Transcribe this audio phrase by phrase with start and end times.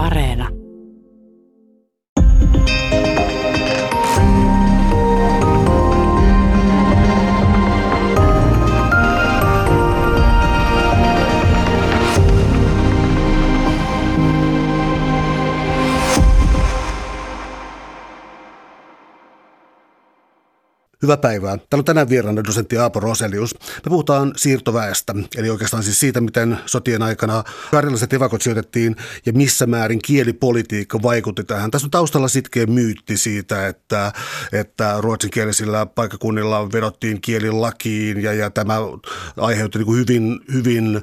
[0.00, 0.59] Areena.
[21.02, 21.56] Hyvää päivää.
[21.56, 23.54] Täällä on tänään vieraana dosentti Aapo Roselius.
[23.54, 28.96] Me puhutaan siirtoväestä, eli oikeastaan siis siitä, miten sotien aikana karjalaiset evakot sijoitettiin
[29.26, 31.70] ja missä määrin kielipolitiikka vaikutti tähän.
[31.70, 34.12] Tässä on taustalla sitkeä myytti siitä, että,
[34.52, 38.76] että ruotsinkielisillä paikkakunnilla vedottiin kielilakiin ja, ja tämä
[39.36, 41.02] aiheutti niin hyvin, hyvin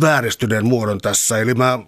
[0.00, 1.38] vääristyneen muodon tässä.
[1.38, 1.78] Eli mä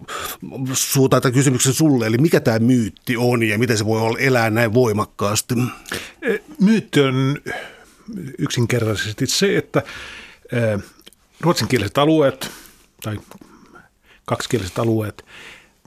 [0.73, 4.49] suutaan tämän kysymyksen sulle, eli mikä tämä myytti on ja miten se voi olla elää
[4.49, 5.55] näin voimakkaasti?
[6.21, 7.37] E, myytti on
[8.37, 9.83] yksinkertaisesti se, että
[10.51, 10.79] e,
[11.41, 12.51] ruotsinkieliset alueet
[13.03, 13.19] tai
[14.25, 15.25] kaksikieliset alueet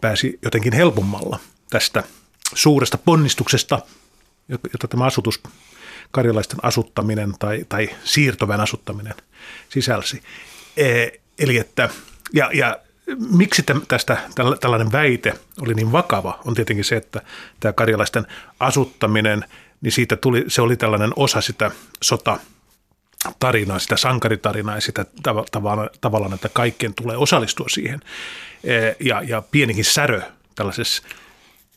[0.00, 1.38] pääsi jotenkin helpommalla
[1.70, 2.02] tästä
[2.54, 3.78] suuresta ponnistuksesta,
[4.48, 5.40] jota tämä asutus,
[6.10, 9.14] karjalaisten asuttaminen tai, tai siirtovän asuttaminen
[9.68, 10.22] sisälsi.
[11.38, 11.88] Eli että,
[12.32, 12.78] ja, ja
[13.30, 14.16] miksi tästä
[14.60, 17.22] tällainen väite oli niin vakava, on tietenkin se, että
[17.60, 18.26] tämä karjalaisten
[18.60, 19.44] asuttaminen,
[19.80, 21.70] niin siitä tuli, se oli tällainen osa sitä
[22.02, 22.38] sota
[23.38, 25.04] tarinaa, sitä sankaritarinaa ja sitä
[25.52, 28.00] tavallaan, tavallaan, että kaikkien tulee osallistua siihen.
[28.64, 30.22] E, ja, ja pienikin särö
[30.54, 31.02] tällaisessa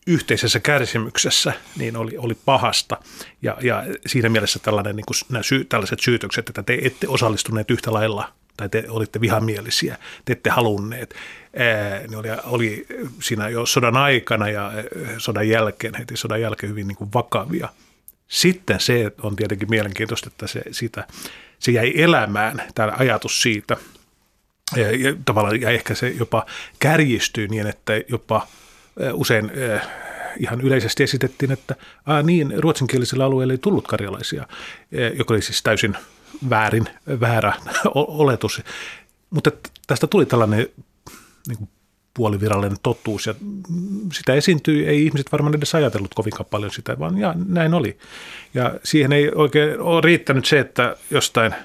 [0.08, 2.98] yhteisessä kärsimyksessä niin oli, oli pahasta.
[3.42, 7.72] Ja, ja siinä mielessä tällainen, niin kuin nämä syy, tällaiset syytökset, että te ette osallistuneet
[7.72, 11.16] yhtä lailla tai te olitte vihamielisiä, te ette halunneet.
[12.10, 12.86] Ne oli, oli
[13.22, 14.72] siinä jo sodan aikana ja
[15.18, 17.70] sodan jälkeen, heti sodan jälkeen hyvin niin kuin vakavia.
[18.28, 21.08] Sitten se on tietenkin mielenkiintoista, että se, siitä,
[21.60, 23.78] se jäi elämään, tämä ajatus siitä,
[24.76, 26.46] ja, ja, tavallaan, ja ehkä se jopa
[26.80, 28.48] kärjistyy niin, että jopa
[29.14, 29.52] usein
[30.38, 31.76] ihan yleisesti esitettiin, että
[32.24, 34.48] niin, ruotsinkielisillä alueilla ei tullut karjalaisia,
[35.14, 35.98] joka oli siis täysin
[36.50, 36.88] väärin,
[37.20, 37.54] väärä
[37.96, 38.62] oletus.
[39.30, 39.52] Mutta
[39.88, 40.68] tästä tuli tällainen
[41.48, 41.70] niin kuin
[42.14, 43.36] puolivirallinen totuus ja
[44.14, 47.98] sitä esiintyi, ei ihmiset varmaan edes ajatellut kovinkaan paljon sitä, vaan ja, näin oli.
[48.54, 51.56] Ja siihen ei oikein ole riittänyt se, että jostain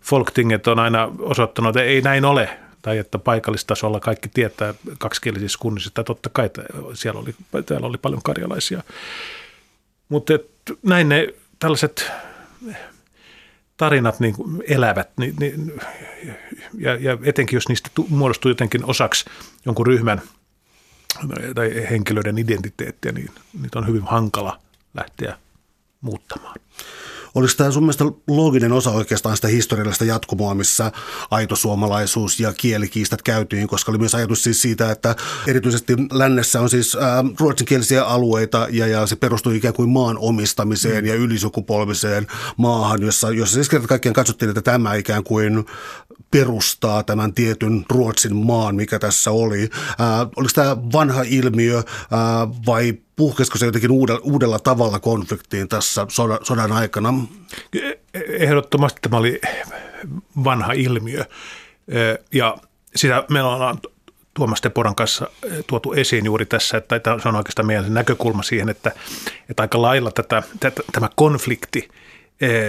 [0.00, 5.88] folktinget on aina osoittanut, että ei näin ole, tai että paikallistasolla kaikki tietää kaksikielisissä kunnissa,
[5.88, 6.50] että totta kai
[6.94, 7.34] siellä oli,
[7.66, 8.82] täällä oli paljon karjalaisia.
[10.08, 10.32] Mutta
[10.82, 12.10] näin ne tällaiset
[13.80, 15.72] tarinat niin kuin elävät niin, niin,
[16.78, 19.24] ja, ja etenkin jos niistä muodostuu jotenkin osaksi
[19.66, 20.22] jonkun ryhmän
[21.54, 23.30] tai henkilöiden identiteettiä, niin
[23.62, 24.60] niitä on hyvin hankala
[24.94, 25.36] lähteä
[26.00, 26.56] muuttamaan.
[27.34, 30.92] Oliko tämä sun mielestä looginen osa oikeastaan sitä historiallista jatkumoa, missä
[31.30, 36.70] aito suomalaisuus ja kielikiistat käytiin, koska oli myös ajatus siis siitä, että erityisesti lännessä on
[36.70, 41.08] siis ää, ruotsinkielisiä alueita ja, ja se perustui ikään kuin maan omistamiseen mm.
[41.08, 42.26] ja ylisukupolviseen
[42.56, 45.66] maahan, jossa, jossa siis kerta kaikkiaan katsottiin, että tämä ikään kuin
[46.30, 49.70] perustaa tämän tietyn Ruotsin maan, mikä tässä oli.
[49.98, 56.06] Ää, oliko tämä vanha ilmiö ää, vai puhkesko se jotenkin uudella, uudella tavalla konfliktiin tässä
[56.08, 57.14] sodan, sodan aikana?
[58.28, 59.40] Ehdottomasti tämä oli
[60.44, 61.24] vanha ilmiö
[62.32, 62.56] ja
[62.96, 63.78] sitä meillä on
[64.34, 65.30] Tuomas Teporan kanssa
[65.66, 68.92] tuotu esiin juuri tässä, että se on oikeastaan meidän näkökulma siihen, että,
[69.48, 71.88] että aika lailla tätä, tätä, tämä konflikti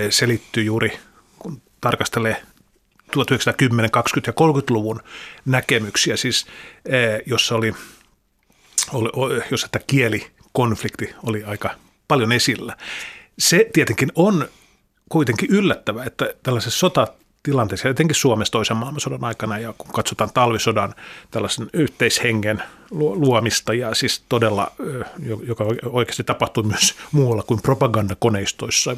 [0.10, 1.00] selittyy juuri,
[1.40, 2.42] kun tarkastelee
[3.12, 5.00] 1910, 20- ja 30-luvun
[5.46, 6.46] näkemyksiä, siis
[7.26, 7.74] jossa oli,
[8.92, 11.70] oli jossa tämä kielikonflikti oli aika
[12.08, 12.78] paljon esillä.
[13.40, 14.48] Se tietenkin on
[15.10, 20.96] kuitenkin yllättävää, että tällaisessa sotatilanteessa, etenkin Suomessa toisen maailmansodan aikana, ja kun katsotaan talvisodan
[21.32, 24.72] tällaisen yhteishengen luomista, ja siis todella,
[25.44, 28.98] joka oikeasti tapahtui myös muualla kuin propagandakoneistoissa,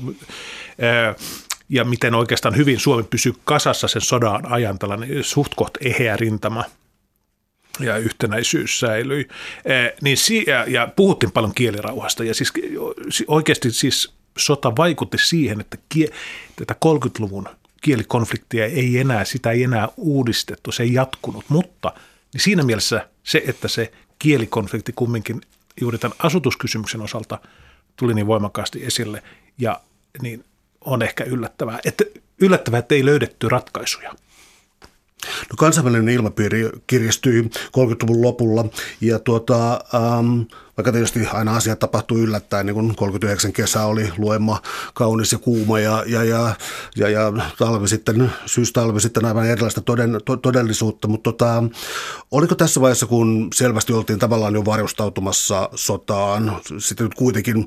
[1.69, 6.63] ja miten oikeastaan hyvin Suomi pysyy kasassa sen sodan ajan, tällainen suht koht eheä rintama
[7.79, 9.27] ja yhtenäisyys säilyi.
[10.01, 10.17] Niin,
[10.47, 12.53] ja, ja puhuttiin paljon kielirauhasta ja siis
[13.27, 16.09] oikeasti siis sota vaikutti siihen, että kie,
[16.55, 17.47] tätä 30-luvun
[17.81, 21.93] kielikonfliktia ei enää, sitä ei enää uudistettu, se ei jatkunut, mutta
[22.33, 25.41] niin siinä mielessä se, että se kielikonflikti kumminkin
[25.81, 27.39] juuri tämän asutuskysymyksen osalta
[27.95, 29.23] tuli niin voimakkaasti esille
[29.57, 29.81] ja
[30.21, 30.45] niin
[30.85, 31.79] on ehkä yllättävää.
[31.85, 32.03] Että
[32.41, 34.11] yllättävää, että ei löydetty ratkaisuja.
[35.25, 38.65] No kansainvälinen ilmapiiri kiristyi 30-luvun lopulla
[39.01, 40.41] ja tuota, ähm,
[40.77, 44.61] vaikka tietysti aina asiat tapahtuu yllättäen, niin kuin 39 kesä oli luemma
[44.93, 46.55] kaunis ja kuuma ja, ja, ja,
[46.95, 51.63] ja, ja talvi sitten, syystalvi sitten aivan erilaista toden, to, todellisuutta, mutta tota,
[52.31, 57.65] oliko tässä vaiheessa, kun selvästi oltiin tavallaan jo varustautumassa sotaan, sitten nyt kuitenkin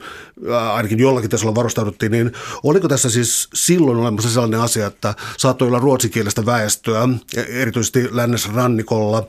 [0.73, 2.32] ainakin jollakin tasolla varustauduttiin, niin
[2.62, 7.09] oliko tässä siis silloin olemassa sellainen asia, että saattoi olla ruotsinkielistä väestöä,
[7.49, 9.26] erityisesti lännessä rannikolla,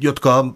[0.00, 0.54] jotka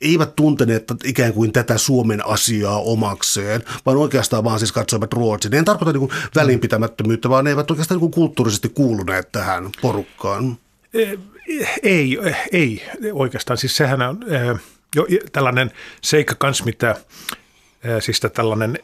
[0.00, 5.54] eivät tunteneet ikään kuin tätä Suomen asiaa omakseen, vaan oikeastaan vaan siis katsoivat Ruotsin.
[5.54, 10.58] En tarkoita niin välinpitämättömyyttä, vaan ne eivät oikeastaan niin kulttuurisesti kuuluneet tähän porukkaan.
[11.82, 12.18] Ei,
[12.52, 12.82] ei
[13.12, 13.56] oikeastaan.
[13.58, 14.20] Siis sehän on
[14.94, 15.70] jo tällainen
[16.02, 16.96] seikka kans, mitä
[18.00, 18.78] siis tällainen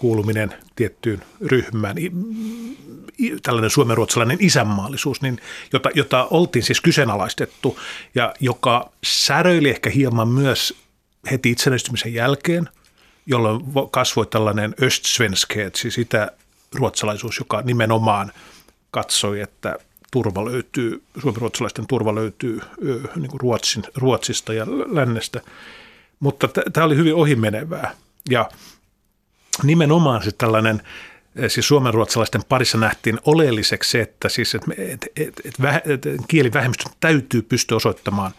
[0.00, 1.96] kuuluminen tiettyyn ryhmään,
[3.42, 5.40] tällainen suomenruotsalainen isänmaallisuus, niin
[5.72, 7.78] jota, jota oltiin siis kyseenalaistettu
[8.14, 10.74] ja joka säröili ehkä hieman myös
[11.30, 12.68] heti itsenäistymisen jälkeen,
[13.26, 13.60] jolloin
[13.90, 16.32] kasvoi tällainen östsvenskhet, siis sitä
[16.74, 18.32] ruotsalaisuus, joka nimenomaan
[18.90, 19.76] katsoi, että
[20.12, 22.60] turva löytyy, suomenruotsalaisten turva löytyy
[23.16, 25.40] niin kuin Ruotsin, Ruotsista ja lännestä.
[26.20, 27.94] Mutta tämä oli hyvin ohimenevää.
[28.30, 28.50] Ja
[29.62, 30.82] nimenomaan se tällainen
[31.36, 36.92] eh, siis suomenruotsalaisten parissa nähtiin oleelliseksi se, että, siis, että, että, että, että, että kielivähemmistön
[37.00, 38.32] täytyy pystyä osoittamaan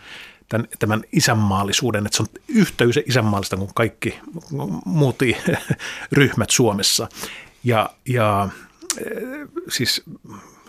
[0.49, 4.19] tämän, tämän isänmaallisuuden, että se on yhtä isänmaallista kuin kaikki
[4.85, 5.19] muut
[6.11, 7.07] ryhmät Suomessa.
[7.63, 8.49] Ja, ja
[9.05, 10.03] eh, siis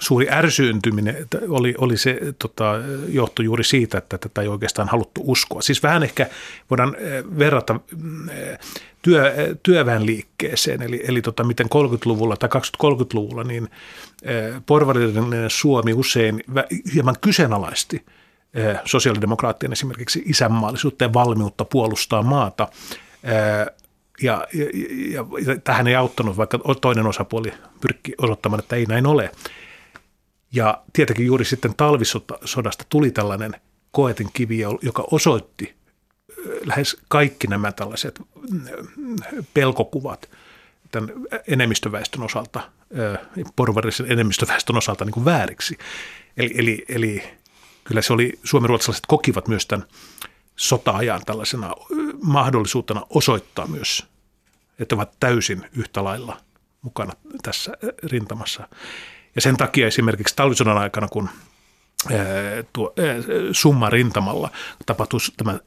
[0.02, 2.74] suuri ärsyyntyminen oli, oli se tota,
[3.08, 5.62] johto juuri siitä, että tätä ei oikeastaan haluttu uskoa.
[5.62, 6.26] Siis vähän ehkä
[6.70, 7.80] voidaan eh, verrata
[9.02, 12.48] työ, työväenliikkeeseen, eli, eli tota, miten 30-luvulla tai
[12.84, 13.68] 2030-luvulla niin
[14.66, 16.44] porvarillinen Suomi usein
[16.94, 18.04] hieman kyseenalaisti
[18.84, 22.68] sosiaalidemokraattien esimerkiksi isänmaallisuutta ja valmiutta puolustaa maata.
[24.22, 24.66] Ja, ja,
[25.12, 29.30] ja, ja tähän ei auttanut, vaikka toinen osapuoli pyrkki osoittamaan, että ei näin ole.
[30.52, 33.54] Ja tietenkin juuri sitten talvisodasta tuli tällainen
[33.90, 35.74] koetin kivi, joka osoitti
[36.64, 38.20] lähes kaikki nämä tällaiset
[39.54, 40.30] pelkokuvat
[40.90, 41.10] tämän
[41.48, 42.70] enemmistöväestön osalta,
[43.56, 45.78] porvarisen enemmistöväestön osalta niin kuin vääriksi.
[46.36, 47.22] Eli, eli, eli
[47.84, 49.86] kyllä se oli, suomenruotsalaiset kokivat myös tämän
[50.56, 51.74] sota-ajan tällaisena
[52.22, 54.06] mahdollisuutena osoittaa myös,
[54.78, 56.40] että ovat täysin yhtä lailla
[56.82, 57.12] mukana
[57.42, 57.72] tässä
[58.02, 58.68] rintamassa.
[59.34, 61.28] Ja sen takia esimerkiksi talvisodan aikana, kun
[62.72, 62.94] tuo,
[63.52, 64.50] summa rintamalla
[64.86, 65.58] tapahtui tämä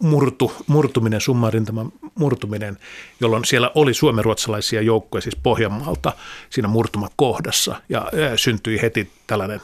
[0.00, 2.78] murtu, murtuminen, summa rintaman murtuminen,
[3.20, 6.12] jolloin siellä oli suomenruotsalaisia joukkoja siis Pohjanmaalta
[6.50, 7.82] siinä murtumakohdassa.
[7.88, 9.60] Ja syntyi heti tällainen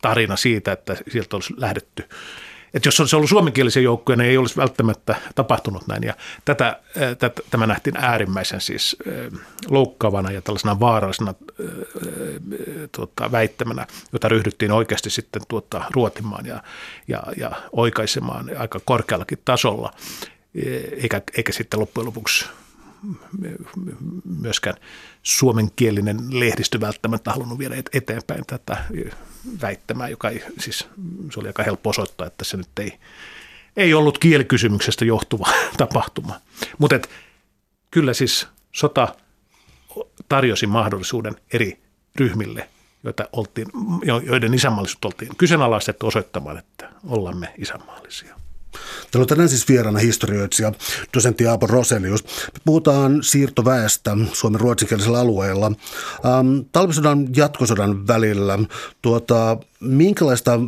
[0.00, 2.08] tarina siitä, että sieltä olisi lähdetty
[2.74, 6.02] että jos olisi ollut suomenkielisiä joukkoja, niin ei olisi välttämättä tapahtunut näin.
[6.02, 6.80] Ja tätä,
[7.18, 8.96] tätä, tämä nähtiin äärimmäisen siis
[9.68, 11.34] loukkaavana ja tällaisena vaarallisena
[12.92, 16.62] tuota, väittämänä, jota ryhdyttiin oikeasti sitten tuota, ruotimaan ja,
[17.08, 19.92] ja, ja oikaisemaan aika korkeallakin tasolla,
[21.02, 22.44] eikä, eikä sitten loppujen lopuksi
[24.24, 24.76] myöskään
[25.22, 28.84] suomenkielinen lehdistö välttämättä halunnut viedä eteenpäin tätä
[29.62, 30.88] väittämää, joka ei, siis
[31.32, 32.98] se oli aika helppo osoittaa, että se nyt ei,
[33.76, 35.46] ei ollut kielikysymyksestä johtuva
[35.76, 36.40] tapahtuma.
[36.78, 37.00] Mutta
[37.90, 39.14] kyllä siis sota
[40.28, 41.82] tarjosi mahdollisuuden eri
[42.16, 42.68] ryhmille,
[43.04, 43.66] joita oltiin,
[44.26, 48.47] joiden isänmaallisuutta oltiin kyseenalaistettu osoittamaan, että ollamme isänmaallisia.
[49.10, 50.72] Täällä on tänään siis vieraana historioitsija,
[51.14, 52.24] dosentti Aapo Roselius.
[52.24, 55.66] Me puhutaan siirtoväestä Suomen ruotsinkielisellä alueella.
[55.66, 58.58] Ähm, talvisodan jatkosodan välillä,
[59.02, 60.60] tuota, minkälaista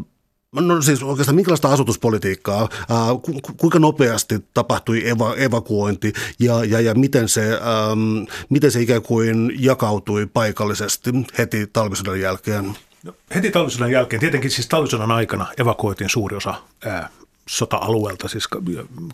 [0.54, 6.94] No siis oikeastaan minkälaista asutuspolitiikkaa, ää, ku, kuinka nopeasti tapahtui eva, evakuointi ja, ja, ja
[6.94, 12.76] miten, se, äm, miten se ikään kuin jakautui paikallisesti heti talvisodan jälkeen?
[13.04, 17.08] No, heti talvisodan jälkeen, tietenkin siis talvisodan aikana evakuoitiin suuri osa ää,
[17.50, 18.48] sota-alueelta, siis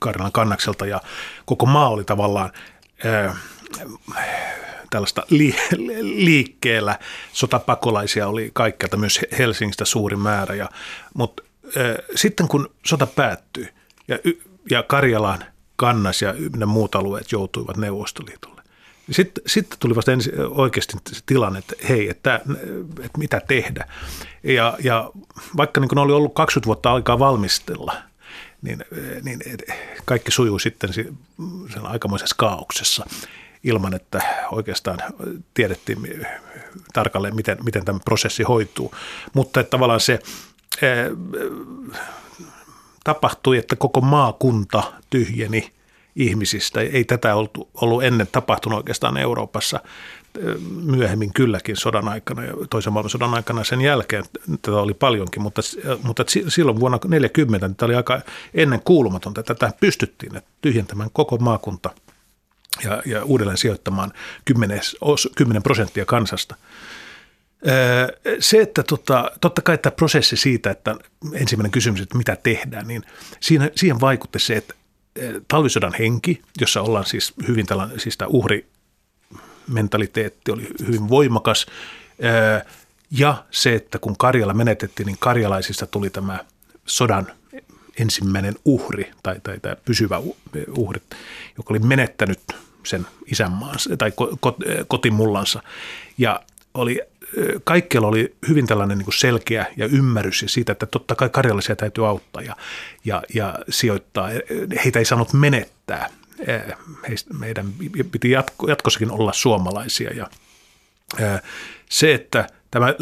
[0.01, 1.01] Karjalan kannakselta ja
[1.47, 2.51] koko maa oli tavallaan
[3.05, 3.37] ää,
[4.91, 5.57] tällaista li,
[6.01, 6.99] liikkeellä.
[7.33, 10.55] Sotapakolaisia oli kaikkialta, myös Helsingistä suuri määrä.
[10.55, 10.69] Ja,
[11.15, 11.43] mutta
[11.77, 13.69] ää, sitten kun sota päättyi
[14.09, 14.19] ja,
[14.71, 15.45] ja Karjalan
[15.77, 18.63] kannas ja ne muut alueet joutuivat Neuvostoliitolle,
[19.07, 22.41] niin sitten, sitten tuli vasta ensin oikeasti se tilanne, että hei, että,
[22.99, 23.89] että mitä tehdä.
[24.43, 25.11] Ja, ja
[25.57, 27.97] vaikka niin oli ollut 20 vuotta aikaa valmistella–
[28.67, 28.85] niin,
[29.23, 29.41] niin
[30.05, 33.07] kaikki sujuu sitten sen aikamoisessa kaauksessa.
[33.65, 34.21] ilman, että
[34.53, 34.99] oikeastaan
[35.55, 36.27] tiedettiin
[36.93, 38.95] tarkalleen, miten, miten tämä prosessi hoituu.
[39.35, 40.19] Mutta että tavallaan se
[43.05, 45.73] tapahtui, että koko maakunta tyhjeni
[46.17, 46.81] ihmisistä.
[46.81, 49.81] Ei tätä ollut, ollut ennen tapahtunut oikeastaan Euroopassa
[50.85, 54.25] myöhemmin kylläkin sodan aikana ja toisen maailmansodan aikana sen jälkeen
[54.63, 55.63] tätä oli paljonkin, mutta,
[56.03, 58.21] mutta silloin vuonna 1940 tämä oli aika
[58.55, 61.91] ennen kuulumatonta, tätä pystyttiin että tyhjentämään koko maakunta
[62.85, 64.13] ja, ja uudelleen sijoittamaan
[64.45, 64.81] 10,
[65.37, 66.55] 10 prosenttia kansasta.
[68.41, 70.97] Se, että tota, totta kai tämä prosessi siitä, että
[71.33, 73.03] ensimmäinen kysymys, että mitä tehdään, niin
[73.77, 74.75] siihen vaikutti se, että
[75.49, 81.67] talvisodan henki, jossa ollaan siis hyvin tällainen, siis tämä uhrimentaliteetti oli hyvin voimakas,
[83.11, 86.39] ja se, että kun Karjala menetettiin, niin karjalaisista tuli tämä
[86.87, 87.27] sodan
[88.01, 90.21] ensimmäinen uhri tai, tai tai pysyvä
[90.77, 91.01] uhri,
[91.57, 92.41] joka oli menettänyt
[92.85, 94.13] sen isänmaansa tai
[94.89, 95.63] kotimullansa.
[96.19, 96.43] Ja
[96.75, 97.01] oli
[97.65, 102.43] kaikkialla oli hyvin tällainen niin selkeä ja ymmärrys siitä, että totta kai karjalaisia täytyy auttaa
[102.43, 102.57] ja,
[103.05, 104.29] ja, ja sijoittaa.
[104.85, 106.11] Heitä ei saanut menettää.
[107.09, 107.67] Heistä, meidän
[108.13, 110.31] piti jatko, jatkossakin olla suomalaisia ja
[111.91, 112.95] se, että tämä,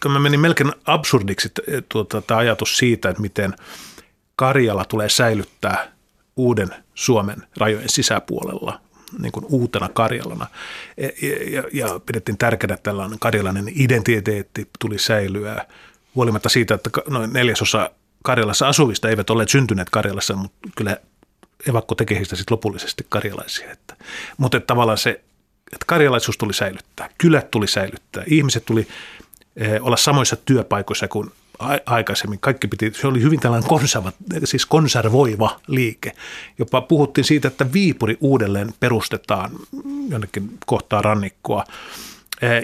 [0.00, 1.52] tämä meni melkein absurdiksi
[1.88, 3.54] tuota, tämä ajatus siitä, että miten
[4.36, 5.92] Karjala tulee säilyttää
[6.36, 8.80] uuden Suomen rajojen sisäpuolella
[9.18, 10.46] niin kuin uutena Karjalana.
[10.96, 11.10] Ja,
[11.50, 15.66] ja, ja pidettiin tärkeänä, että tällainen karjalainen identiteetti tuli säilyä
[16.14, 17.90] huolimatta siitä, että noin neljäsosa
[18.22, 20.96] Karjalassa asuvista eivät olleet syntyneet Karjalassa, mutta kyllä
[21.68, 23.70] evakko teki heistä sitten lopullisesti karjalaisia.
[23.70, 23.96] Että,
[24.36, 25.10] mutta että tavallaan se,
[25.72, 28.86] että karjalaisuus tuli säilyttää, kylät tuli säilyttää, ihmiset tuli
[29.56, 31.30] eh, olla samoissa työpaikoissa kuin
[31.86, 32.40] aikaisemmin.
[32.40, 34.12] Kaikki piti, se oli hyvin tällainen konserva,
[34.44, 36.12] siis konservoiva liike.
[36.58, 39.50] Jopa puhuttiin siitä, että Viipuri uudelleen perustetaan
[40.08, 41.64] jonnekin kohtaa rannikkoa.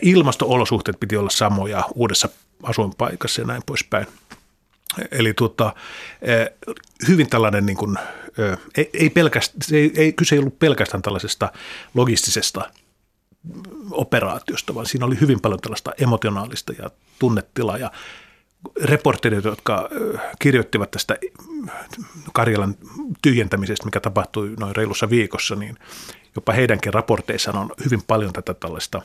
[0.03, 2.29] Ilmasto-olosuhteet piti olla samoja uudessa
[2.63, 4.07] asuinpaikassa ja näin poispäin.
[5.11, 5.75] Eli tuota,
[7.09, 7.97] hyvin tällainen, niin kuin,
[8.77, 11.53] ei, ei, pelkästään, ei, ei, kyse ei ollut pelkästään tällaisesta
[11.95, 12.71] logistisesta
[13.91, 17.91] operaatiosta, vaan siinä oli hyvin paljon tällaista emotionaalista ja tunnetilaa ja
[18.83, 19.89] reporterit, jotka
[20.39, 21.17] kirjoittivat tästä
[22.33, 22.75] Karjalan
[23.23, 25.77] tyhjentämisestä, mikä tapahtui noin reilussa viikossa, niin
[26.37, 29.03] jopa heidänkin raporteissaan on hyvin paljon tätä tällaista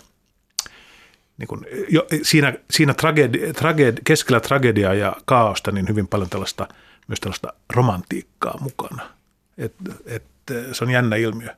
[1.37, 6.67] niin kuin, jo, siinä, siinä tragedi, tragedi, keskellä tragediaa ja kaaosta niin hyvin paljon tällaista,
[7.07, 9.09] myös tällaista romantiikkaa mukana.
[9.57, 9.73] Et,
[10.05, 10.23] et,
[10.71, 11.49] se on jännä ilmiö.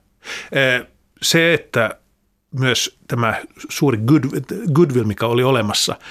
[1.21, 1.99] Se, että
[2.59, 4.23] myös tämä suuri good,
[4.73, 5.95] goodwill, mikä oli olemassa–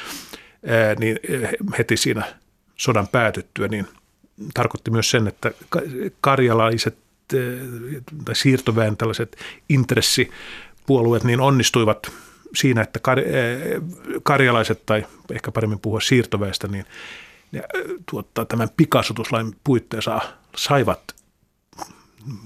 [0.99, 1.19] niin
[1.79, 2.35] heti siinä
[2.77, 3.89] sodan päätyttyä, niin
[4.55, 5.51] tarkoitti myös sen, että
[6.21, 6.99] karjalaiset
[8.25, 9.37] tai siirtoväen tällaiset
[9.69, 12.13] intressipuolueet niin onnistuivat
[12.55, 13.81] siinä, että kar-
[14.23, 16.85] karjalaiset tai ehkä paremmin puhua siirtoväestä, niin
[17.53, 17.63] ne,
[18.11, 20.21] tuottaa tämän pikasutuslain puitteissa
[20.57, 21.15] saivat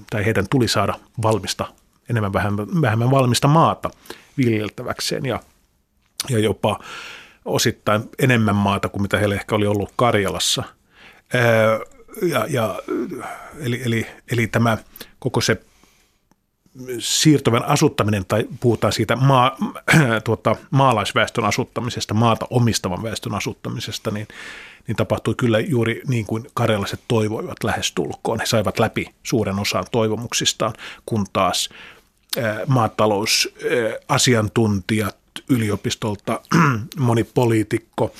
[0.09, 1.73] tai heidän tuli saada valmista,
[2.09, 3.89] enemmän vähemmän, vähemmän valmista maata
[4.37, 5.39] viljeltäväkseen ja,
[6.29, 6.79] ja jopa
[7.45, 10.63] osittain enemmän maata kuin mitä heillä ehkä oli ollut Karjalassa.
[12.21, 12.79] Ja, ja,
[13.59, 14.77] eli, eli, eli tämä
[15.19, 15.61] koko se
[16.99, 19.57] siirtoven asuttaminen, tai puhutaan siitä maa,
[20.25, 24.27] tuota, maalaisväestön asuttamisesta, maata omistavan väestön asuttamisesta, niin,
[24.87, 28.39] niin tapahtui kyllä juuri niin kuin karjalaiset toivoivat lähestulkoon.
[28.39, 30.73] He saivat läpi suuren osan toivomuksistaan,
[31.05, 31.69] kun taas
[32.67, 35.17] maatalousasiantuntijat,
[35.49, 36.41] yliopistolta
[36.97, 38.13] moni poliitikko,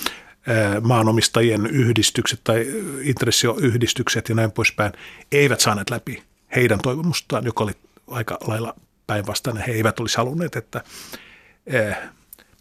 [0.81, 2.65] maanomistajien yhdistykset tai
[3.01, 4.93] intressioyhdistykset ja näin poispäin
[5.31, 6.23] eivät saaneet läpi
[6.55, 7.73] heidän toivomustaan, joka oli
[8.07, 8.75] aika lailla
[9.07, 9.63] päinvastainen.
[9.67, 10.83] He eivät olisi halunneet, että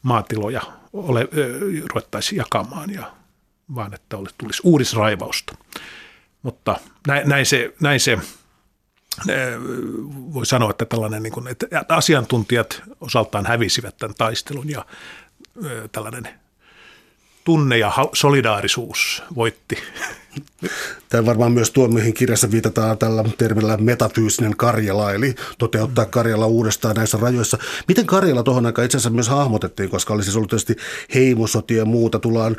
[0.02, 1.28] maatiloja ole,
[1.90, 3.12] ruvettaisiin jakamaan, ja,
[3.74, 5.54] vaan että tulisi uudisraivausta.
[6.42, 6.76] Mutta
[7.06, 8.18] näin, näin se, näin se
[10.34, 14.86] voi sanoa, että tällainen, niin kuin, että asiantuntijat osaltaan hävisivät tämän taistelun ja
[15.92, 16.28] tällainen
[17.44, 19.78] tunne ja solidaarisuus voitti.
[21.08, 26.96] Tämä varmaan myös tuo, mihin kirjassa viitataan tällä termillä metafyysinen Karjala, eli toteuttaa Karjala uudestaan
[26.96, 27.58] näissä rajoissa.
[27.88, 30.76] Miten Karjala tuohon aikaan itse asiassa myös hahmotettiin, koska oli siis ollut tietysti
[31.14, 32.56] heimosotia ja muuta, tullaan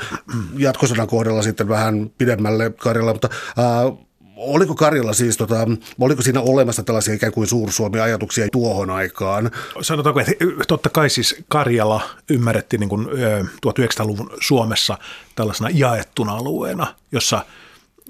[0.57, 3.29] jatkosodan kohdalla sitten vähän pidemmälle Karjala, mutta
[3.59, 3.97] äh,
[4.41, 5.67] Oliko Karjalla siis, tota,
[5.99, 9.51] oliko siinä olemassa tällaisia ikään kuin suursuomi-ajatuksia tuohon aikaan?
[9.81, 10.33] Sanotaanko, että
[10.67, 13.07] totta kai siis Karjala ymmärrettiin niin kuin
[13.67, 14.97] 1900-luvun Suomessa
[15.35, 17.45] tällaisena jaettuna alueena, jossa,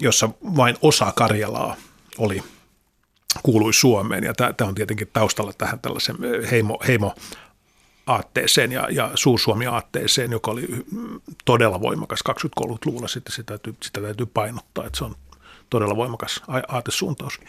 [0.00, 1.76] jossa vain osa Karjalaa
[2.18, 2.42] oli
[3.42, 4.24] kuului Suomeen.
[4.24, 6.16] Ja tämä on tietenkin taustalla tähän tällaisen
[6.50, 7.14] heimo, heimo
[8.06, 10.68] aatteeseen ja, ja Suursuomi-aatteeseen, joka oli
[11.44, 13.08] todella voimakas 20-30-luvulla.
[13.08, 15.14] Sitten sitä täytyy, sitä täytyy painottaa, että se on
[15.72, 17.40] todella voimakas aatesuuntaus.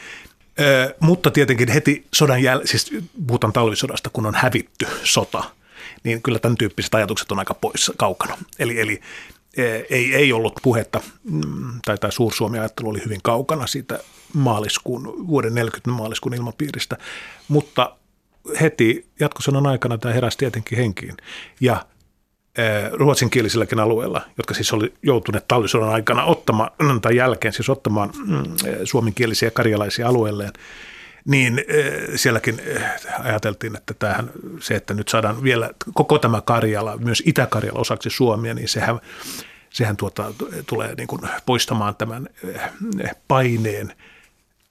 [0.60, 2.92] Ö, mutta tietenkin heti sodan jälkeen, siis
[3.28, 5.44] puhutaan talvisodasta, kun on hävitty sota,
[6.04, 8.38] niin kyllä tämän tyyppiset ajatukset on aika pois kaukana.
[8.60, 9.02] Eli, eli
[9.90, 14.00] ei, ei ollut puhetta, mm, tai tämä Suursuomi-ajattelu oli hyvin kaukana siitä
[14.34, 16.98] maaliskuun, vuoden 40 maaliskuun ilmapiiristä,
[17.48, 17.96] mutta
[18.62, 21.18] heti jatkosodan aikana tämä heräsi tietenkin henkiin.
[21.60, 21.86] Ja
[22.94, 28.44] ruotsinkielisilläkin alueilla, jotka siis oli joutuneet talvisodan aikana ottamaan, tai jälkeen siis ottamaan mm,
[28.84, 30.54] suomenkielisiä karjalaisia alueelleen,
[31.26, 31.64] niin
[32.16, 32.62] sielläkin
[33.20, 38.54] ajateltiin, että tämähän, se, että nyt saadaan vielä koko tämä Karjala, myös Itä-Karjala osaksi Suomia,
[38.54, 39.00] niin sehän,
[39.70, 40.34] sehän tuota,
[40.68, 42.30] tulee niin kuin poistamaan tämän
[43.28, 43.94] paineen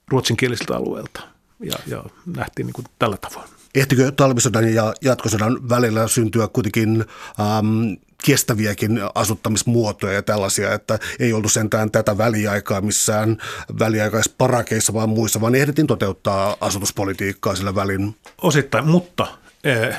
[0.08, 1.20] ruotsinkielisiltä alueelta.
[1.60, 2.04] Ja, ja
[2.36, 3.48] nähtiin niin kuin tällä tavoin.
[3.74, 7.04] Ehtikö talvisodan ja jatkosodan välillä syntyä kuitenkin
[7.40, 7.92] ähm,
[8.24, 13.36] kestäviäkin asuttamismuotoja ja tällaisia, että ei ollut sentään tätä väliaikaa missään
[13.78, 18.16] väliaikaisparakeissa vaan muissa, vaan ehdittiin toteuttaa asutuspolitiikkaa sillä välin.
[18.42, 19.26] Osittain, mutta
[19.64, 19.96] eh,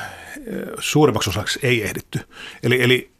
[0.79, 2.19] suurimmaksi osaksi ei ehditty.
[2.63, 3.11] Eli, eli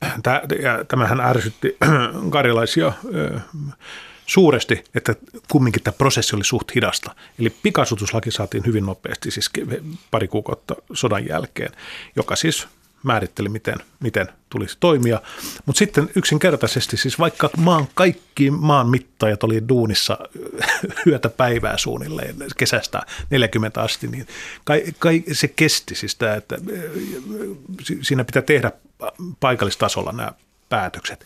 [0.87, 1.77] tämähän ärsytti
[2.29, 3.41] karjalaisia eh,
[4.25, 5.15] suuresti, että
[5.51, 7.15] kumminkin tämä prosessi oli suht hidasta.
[7.39, 9.49] Eli pikasutuslaki saatiin hyvin nopeasti, siis
[10.11, 11.71] pari kuukautta sodan jälkeen,
[12.15, 12.67] joka siis
[13.03, 15.21] määritteli, miten, miten tulisi toimia.
[15.65, 20.17] Mutta sitten yksinkertaisesti, siis vaikka maan kaikki maan mittajat oli duunissa
[21.07, 24.27] yötä päivää suunnilleen kesästä 40 asti, niin
[24.63, 26.57] kai, kai se kesti siis tämä, että
[28.01, 28.71] siinä pitää tehdä
[29.39, 30.31] paikallistasolla nämä
[30.69, 31.25] päätökset.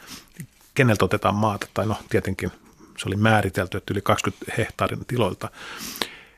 [0.73, 2.51] Keneltä otetaan maata, tai no tietenkin
[2.97, 5.49] se oli määritelty, että yli 20 hehtaarin tiloilta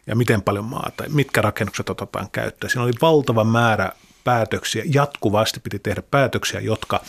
[0.07, 2.71] ja miten paljon maata, mitkä rakennukset otetaan käyttöön.
[2.71, 3.91] Siinä oli valtava määrä
[4.23, 7.01] päätöksiä, jatkuvasti piti tehdä päätöksiä, jotka,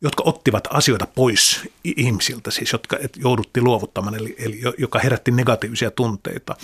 [0.00, 6.56] jotka ottivat asioita pois ihmisiltä, siis jotka jouduttiin luovuttamaan, eli, eli joka herätti negatiivisia tunteita.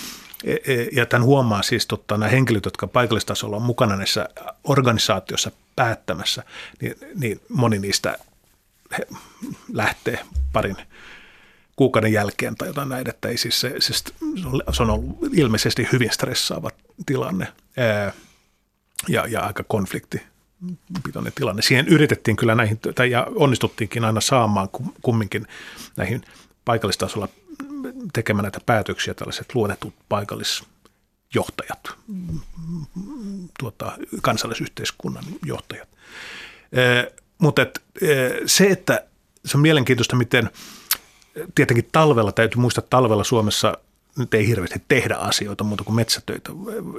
[0.44, 4.28] E, e, ja tämän huomaa siis totta, nämä henkilöt, jotka paikallistasolla on mukana näissä
[4.64, 6.42] organisaatioissa päättämässä,
[6.80, 8.18] niin, niin moni niistä
[9.72, 10.18] lähtee
[10.52, 10.76] parin
[11.76, 13.94] kuukauden jälkeen tai jotain näin, että ei siis se, se,
[14.72, 16.70] se on ollut ilmeisesti hyvin stressaava
[17.06, 17.52] tilanne
[19.08, 20.22] ja, ja aika konflikti
[21.04, 21.62] pitoinen tilanne.
[21.62, 24.68] Siihen yritettiin kyllä näihin, tai ja onnistuttiinkin aina saamaan
[25.02, 25.46] kumminkin
[25.96, 26.22] näihin
[26.64, 27.28] paikallistasolla
[28.12, 31.90] tekemään näitä päätöksiä tällaiset luonnetut paikallisjohtajat,
[33.58, 35.88] tuota, kansallisyhteiskunnan johtajat.
[37.38, 37.82] mutta et,
[38.46, 39.06] se, että
[39.44, 40.50] se on mielenkiintoista, miten–
[41.54, 43.74] tietenkin talvella, täytyy muistaa, että talvella Suomessa
[44.18, 46.52] nyt ei hirveästi tehdä asioita muuta kuin metsätöitä.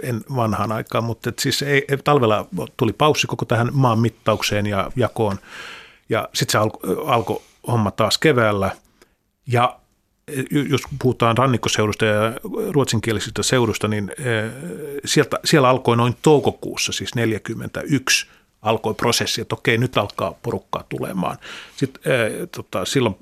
[0.04, 2.47] En vanhaan aikaan, mutta et siis ei, talvella
[2.78, 5.39] tuli paussi koko tähän maan mittaukseen ja jakoon.
[6.10, 8.71] Ja sitten se alkoi alko homma taas keväällä.
[9.47, 9.80] Ja
[10.69, 12.34] jos puhutaan rannikkoseudusta ja
[12.69, 14.52] ruotsinkielisistä seudusta, niin eh,
[15.06, 18.28] sieltä, siellä alkoi noin toukokuussa, siis 41,
[18.62, 21.38] alkoi prosessi, että okei, nyt alkaa porukkaa tulemaan.
[21.76, 22.02] Sitten
[22.56, 23.15] tota, silloin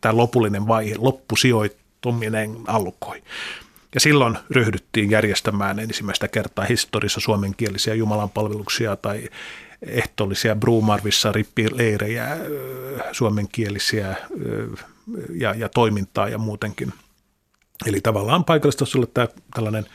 [0.00, 3.22] tämä lopullinen vaihe, loppusijoittuminen alkoi.
[3.94, 9.28] Ja silloin ryhdyttiin järjestämään ensimmäistä kertaa historiassa suomenkielisiä jumalanpalveluksia tai
[9.82, 12.38] ehtoollisia Brumarvissa rippileirejä,
[13.12, 14.16] suomenkielisiä
[15.34, 16.92] ja, ja toimintaa ja muutenkin.
[17.86, 19.86] Eli tavallaan paikallistasolla tämä tällainen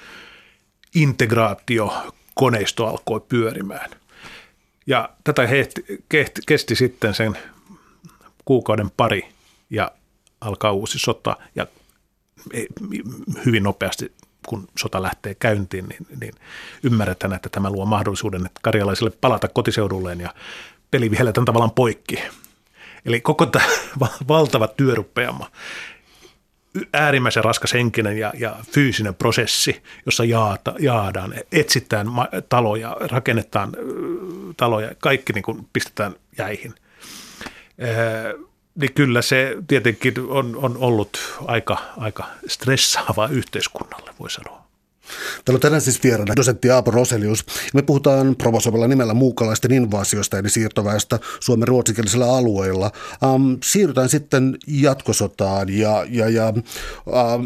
[0.96, 1.94] integraatio
[2.34, 3.90] koneisto alkoi pyörimään.
[4.88, 5.48] Ja tätä
[6.48, 7.38] kesti sitten sen
[8.46, 9.35] kuukauden pari
[9.70, 9.92] ja
[10.42, 11.68] alkaa uusi sota ja
[13.46, 14.12] hyvin nopeasti
[14.46, 16.34] kun sota lähtee käyntiin, niin, niin
[16.84, 20.34] ymmärretään, että tämä luo mahdollisuuden että karjalaisille palata kotiseudulleen ja
[20.92, 22.24] peli vihelletään tavallaan poikki.
[23.06, 23.66] Eli koko tämä
[24.28, 25.52] valtava työrupeama,
[26.94, 32.08] äärimmäisen raskas henkinen ja, ja fyysinen prosessi, jossa jaata, jaadaan, etsitään
[32.50, 33.72] taloja, rakennetaan
[34.58, 36.76] taloja, kaikki niin kuin pistetään jäihin
[38.76, 44.66] niin kyllä se tietenkin on, on ollut aika, aika stressaava yhteiskunnalle, voi sanoa.
[45.46, 47.46] Täällä on tänään siis vieraana dosentti Aapo Roselius.
[47.74, 52.92] Me puhutaan provosoivalla nimellä muukalaisten invaasiosta eli siirtoväestä Suomen ruotsinkielisillä alueilla.
[53.24, 57.46] Ähm, siirrytään sitten jatkosotaan ja, ja, ja ähm,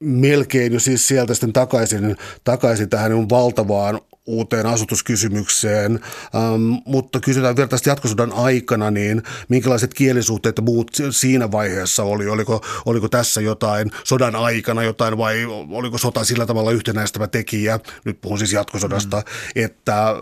[0.00, 5.92] melkein jo siis sieltä sitten takaisin, takaisin tähän valtavaan uuteen asutuskysymykseen,
[6.34, 12.28] ähm, mutta kysytään vielä tästä jatkosodan aikana, niin minkälaiset kielisuhteet muut siinä vaiheessa oli?
[12.28, 18.20] Oliko, oliko tässä jotain sodan aikana jotain vai oliko sota sillä tavalla yhtenäistävä tekijä, nyt
[18.20, 19.62] puhun siis jatkosodasta, mm.
[19.64, 20.16] että äh,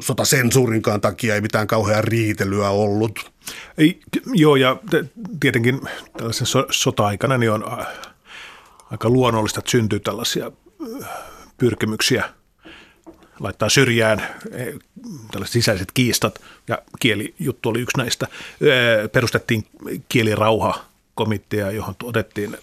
[0.00, 3.32] sota sensuurinkaan takia ei mitään kauhean riitelyä ollut?
[3.78, 4.00] Ei,
[4.34, 4.76] joo, ja
[5.40, 5.80] tietenkin
[6.16, 7.86] tällaisen so, sota-aikana niin on äh,
[8.90, 10.50] aika luonnollista, että syntyy tällaisia
[11.02, 11.08] äh,
[11.58, 12.24] pyrkimyksiä–
[13.40, 14.20] laittaa syrjään
[14.52, 14.74] eh,
[15.32, 18.26] tällaiset sisäiset kiistat, ja kielijuttu oli yksi näistä.
[18.60, 19.66] Eh, perustettiin
[20.08, 22.58] kielirauha komitea, johon otettiin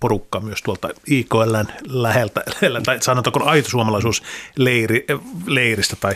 [0.00, 2.44] porukka myös tuolta IKLn läheltä,
[2.86, 6.14] tai sanotaanko aitosuomalaisuusleiristä tai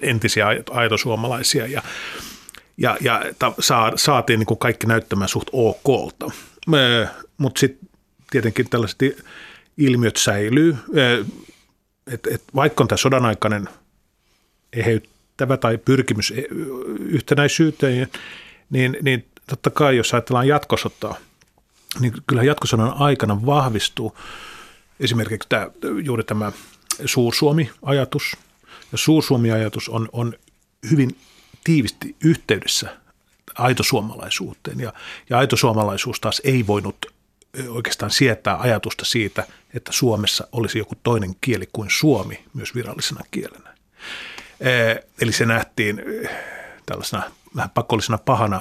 [0.00, 1.82] entisiä aitosuomalaisia, ja,
[2.78, 3.22] ja, ja
[3.60, 6.26] saa, saatiin niin kuin kaikki näyttämään suht okolta.
[6.26, 6.32] Eh,
[7.38, 7.88] Mutta sitten
[8.30, 8.98] tietenkin tällaiset
[9.78, 10.76] ilmiöt säilyy
[12.12, 13.68] että et vaikka on tämä sodan aikainen
[14.72, 16.46] eheyttävä tai pyrkimys e-
[16.98, 18.08] yhtenäisyyteen,
[18.70, 21.16] niin, niin totta kai jos ajatellaan jatkosotaa,
[22.00, 24.16] niin kyllä jatkosodan aikana vahvistuu
[25.00, 25.70] esimerkiksi tämä,
[26.04, 26.52] juuri tämä
[27.04, 28.36] Suursuomi-ajatus.
[28.92, 30.34] Ja Suursuomi-ajatus on, on
[30.90, 31.16] hyvin
[31.64, 32.96] tiivisti yhteydessä
[33.54, 34.80] aitosuomalaisuuteen.
[34.80, 34.92] Ja,
[35.30, 37.15] ja aitosuomalaisuus taas ei voinut
[37.68, 43.74] oikeastaan sietää ajatusta siitä, että Suomessa olisi joku toinen kieli kuin suomi myös virallisena kielenä.
[45.20, 46.02] Eli se nähtiin
[46.86, 47.22] tällaisena
[47.56, 48.60] vähän pakollisena pahana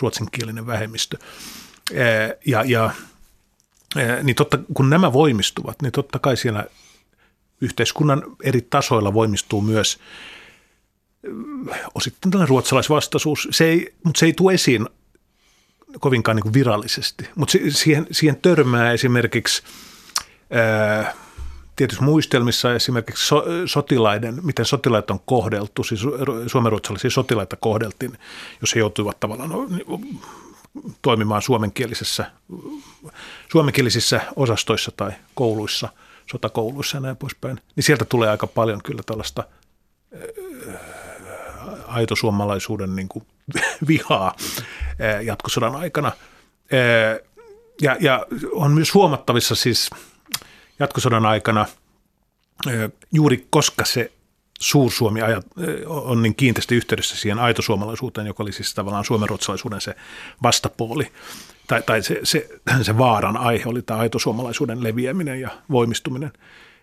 [0.00, 1.18] ruotsinkielinen vähemmistö.
[2.46, 2.90] Ja, ja
[4.22, 6.64] niin totta, kun nämä voimistuvat, niin totta kai siellä
[7.60, 9.98] yhteiskunnan eri tasoilla voimistuu myös
[11.94, 14.88] osittain tällainen ruotsalaisvastaisuus, se ei, mutta se ei tule esiin
[16.00, 17.28] kovinkaan niin kuin virallisesti.
[17.36, 19.62] Mutta siihen, siihen törmää esimerkiksi
[21.76, 26.00] tietyissä muistelmissa esimerkiksi so, sotilaiden, miten sotilaita on kohdeltu, siis
[26.46, 28.18] suomenruotsalaisia sotilaita kohdeltiin,
[28.60, 29.68] jos he joutuivat tavallaan no,
[31.02, 32.30] toimimaan suomenkielisessä,
[33.52, 35.88] suomenkielisissä osastoissa tai kouluissa,
[36.30, 39.44] sotakouluissa ja näin poispäin, niin sieltä tulee aika paljon kyllä tällaista
[41.86, 43.26] aitosuomalaisuuden niin kuin
[43.88, 44.36] vihaa
[45.22, 46.12] jatkosodan aikana.
[47.82, 49.90] Ja, ja on myös huomattavissa siis
[50.78, 51.66] jatkosodan aikana
[53.12, 54.12] juuri koska se
[54.60, 55.20] Suursuomi
[55.86, 59.94] on niin kiinteästi yhteydessä siihen aitosuomalaisuuteen, joka oli siis tavallaan suomenruotsalaisuuden se
[60.42, 61.12] vastapuoli,
[61.66, 62.48] tai, tai se, se,
[62.82, 66.32] se vaaran aihe oli tämä aitosuomalaisuuden leviäminen ja voimistuminen,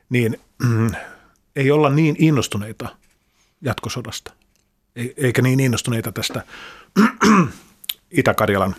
[0.09, 0.91] niin mm,
[1.55, 2.89] ei olla niin innostuneita
[3.61, 4.33] jatkosodasta
[5.17, 6.43] eikä niin innostuneita tästä
[8.11, 8.75] Itä-Karjalan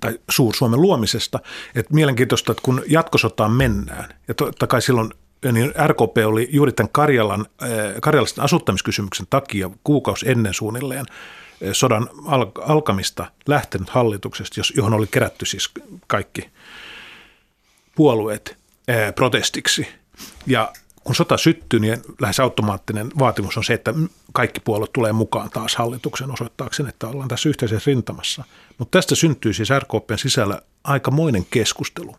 [0.00, 1.40] tai Suur-Suomen luomisesta.
[1.74, 5.10] Että mielenkiintoista, että kun jatkosotaan mennään, ja totta kai silloin
[5.52, 7.68] niin RKP oli juuri tämän Karjalan, äh,
[8.02, 12.08] karjalaisten asuttamiskysymyksen takia kuukausi ennen suunnilleen äh, sodan
[12.66, 15.70] alkamista lähtenyt hallituksesta, johon oli kerätty siis
[16.06, 16.50] kaikki
[17.94, 18.56] puolueet
[19.14, 19.88] protestiksi.
[20.46, 20.72] Ja
[21.08, 23.94] kun sota syttyy, niin lähes automaattinen vaatimus on se, että
[24.32, 28.44] kaikki puolueet tulee mukaan taas hallituksen osoittaakseen, että ollaan tässä yhteisessä rintamassa.
[28.78, 32.16] Mutta tästä syntyy siis RKPn sisällä aikamoinen keskustelu.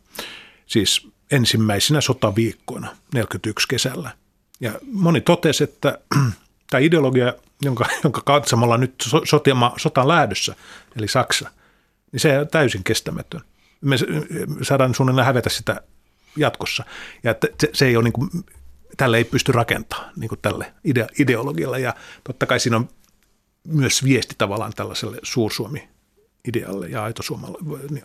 [0.66, 4.12] Siis ensimmäisinä sotaviikkoina 41 kesällä.
[4.60, 6.00] Ja moni totesi, että
[6.70, 10.56] tämä ideologia, jonka, jonka katsomolla nyt sotima, sotaan lähdössä,
[10.96, 11.50] eli Saksa,
[12.12, 13.42] niin se on täysin kestämätön.
[13.82, 13.96] Me
[14.62, 15.82] saadaan suunnilleen hävetä sitä
[16.38, 16.84] jatkossa.
[17.24, 17.36] Ja
[17.74, 18.44] se, ei ole niin
[18.98, 21.80] tälle ei pysty rakentamaan niin kuin tälle ide- ideologialle.
[21.80, 22.90] Ja totta kai siinä on
[23.68, 25.90] myös viesti tavallaan tällaiselle suursuomi
[26.48, 27.12] idealle ja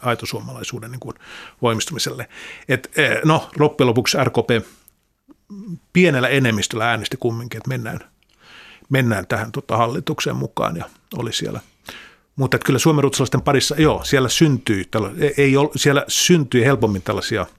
[0.03, 1.17] aitosuomalaisuuden niin kuin
[1.63, 2.29] voimistumiselle.
[2.69, 4.67] Et, eh, no, loppujen lopuksi RKP
[5.93, 8.01] pienellä enemmistöllä äänesti kumminkin, että mennään,
[8.89, 10.85] mennään tähän tota, hallitukseen mukaan ja
[11.17, 11.61] oli siellä.
[12.37, 14.85] Mutta kyllä suomenruotsalaisten parissa, joo, siellä syntyi,
[15.37, 17.47] ei ole, siellä syntyi helpommin tällaisia–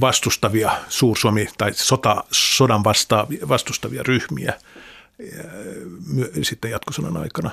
[0.00, 4.52] vastustavia suursuomi- tai sota, sodan vastaavia, vastustavia ryhmiä
[6.42, 7.50] sitten jatkosodan aikana.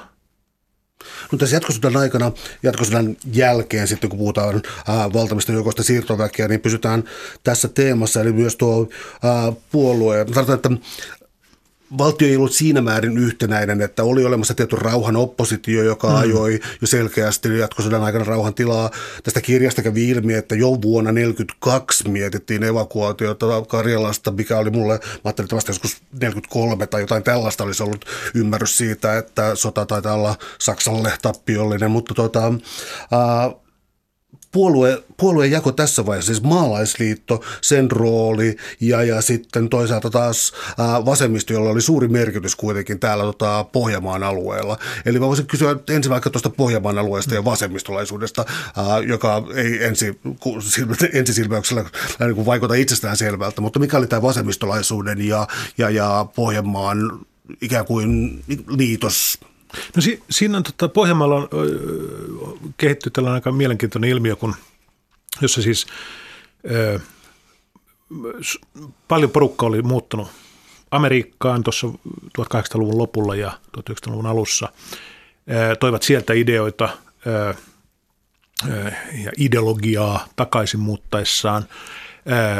[1.32, 2.32] No tässä jatkosodan aikana,
[2.64, 7.04] jatkosodan jälkeen sitten kun puhutaan ää, valtamista joukosta siirtoväkeä, niin pysytään
[7.44, 8.90] tässä teemassa, eli myös tuo
[9.24, 10.26] ää, puolue.
[10.26, 10.70] Tarkoitan, että
[11.98, 16.16] valtio ei ollut siinä määrin yhtenäinen, että oli olemassa tietty rauhan oppositio, joka mm.
[16.16, 18.92] ajoi jo selkeästi jatkosodan aikana rauhan tilaa.
[19.24, 25.20] Tästä kirjasta kävi ilmi, että jo vuonna 1942 mietittiin evakuaatiota Karjalasta, mikä oli mulle, mä
[25.24, 30.14] ajattelin, että vasta joskus 43 tai jotain tällaista olisi ollut ymmärrys siitä, että sota taitaa
[30.14, 32.54] olla Saksalle tappiollinen, mutta tota,
[33.12, 33.52] ää,
[34.56, 41.06] puolue, puolueen jako tässä vaiheessa, siis maalaisliitto, sen rooli ja, ja sitten toisaalta taas ää,
[41.06, 44.78] vasemmisto, jolla oli suuri merkitys kuitenkin täällä tota, Pohjanmaan alueella.
[45.06, 48.46] Eli mä voisin kysyä ensin vaikka tuosta Pohjanmaan alueesta ja vasemmistolaisuudesta,
[48.78, 50.20] ää, joka ei ensi,
[51.20, 51.86] ensisilmäyksellä
[52.20, 57.20] niin vaikuta itsestään selvältä, mutta mikä oli tämä vasemmistolaisuuden ja, ja, ja Pohjanmaan
[57.62, 59.40] ikään kuin liitos
[59.96, 61.48] No si, siinä on tota, Pohjanmaalla on
[62.78, 64.56] kehittynyt tällainen aika mielenkiintoinen ilmiö, kun,
[65.42, 65.88] jossa siis
[66.72, 67.00] ö,
[69.08, 70.28] paljon porukka oli muuttunut
[70.92, 71.88] Amerikkaan tuossa
[72.40, 74.70] 1800-luvun lopulla ja 1900-luvun alussa.
[75.52, 76.90] Ö, toivat sieltä ideoita
[77.28, 77.54] ö,
[78.70, 78.92] ö,
[79.24, 81.66] ja ideologiaa takaisin muuttaessaan.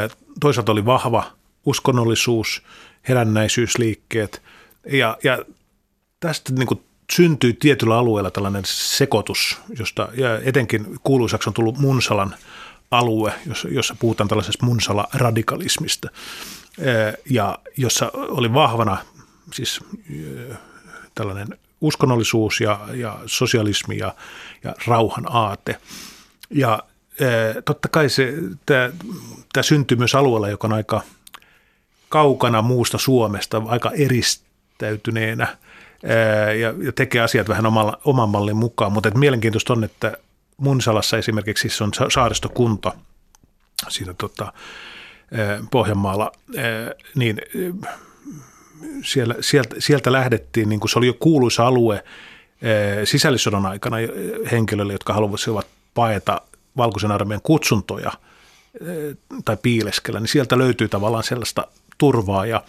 [0.04, 0.08] Ö,
[0.40, 1.32] toisaalta oli vahva
[1.66, 2.62] uskonnollisuus,
[3.08, 4.42] herännäisyysliikkeet
[4.92, 5.38] ja, ja
[6.20, 6.80] tästä niin kuin
[7.12, 12.34] syntyi tietyllä alueella tällainen sekoitus, josta ja etenkin kuuluisaksi on tullut Munsalan
[12.90, 16.08] alue, jossa, jossa puhutaan tällaisesta Munsala-radikalismista,
[17.30, 18.96] ja jossa oli vahvana
[19.52, 19.80] siis
[21.14, 21.48] tällainen
[21.80, 24.14] uskonnollisuus ja, ja sosialismi ja,
[24.64, 25.76] ja rauhan aate.
[26.50, 26.82] Ja
[27.64, 28.34] totta kai se,
[28.66, 28.90] tämä,
[29.52, 31.02] tämä syntyi myös alueella, joka on aika
[32.08, 35.56] kaukana muusta Suomesta, aika eristäytyneenä–
[36.60, 38.92] ja, ja tekee asiat vähän omalla, oman mallin mukaan.
[38.92, 40.16] Mutta mielenkiintoista on, että
[40.56, 42.92] Munsalassa esimerkiksi siis on saaristokunta
[43.88, 44.52] siinä tota,
[45.70, 46.32] Pohjanmaalla,
[47.14, 47.40] niin
[49.04, 52.04] siellä, sieltä, sieltä lähdettiin, niin kuin se oli jo kuuluisa alue
[53.04, 53.96] sisällissodan aikana
[54.52, 56.40] henkilöille, jotka haluaisivat paeta
[56.76, 58.12] valkoisen armeijan kutsuntoja
[59.44, 62.62] tai piileskellä, niin sieltä löytyy tavallaan sellaista turvaa ja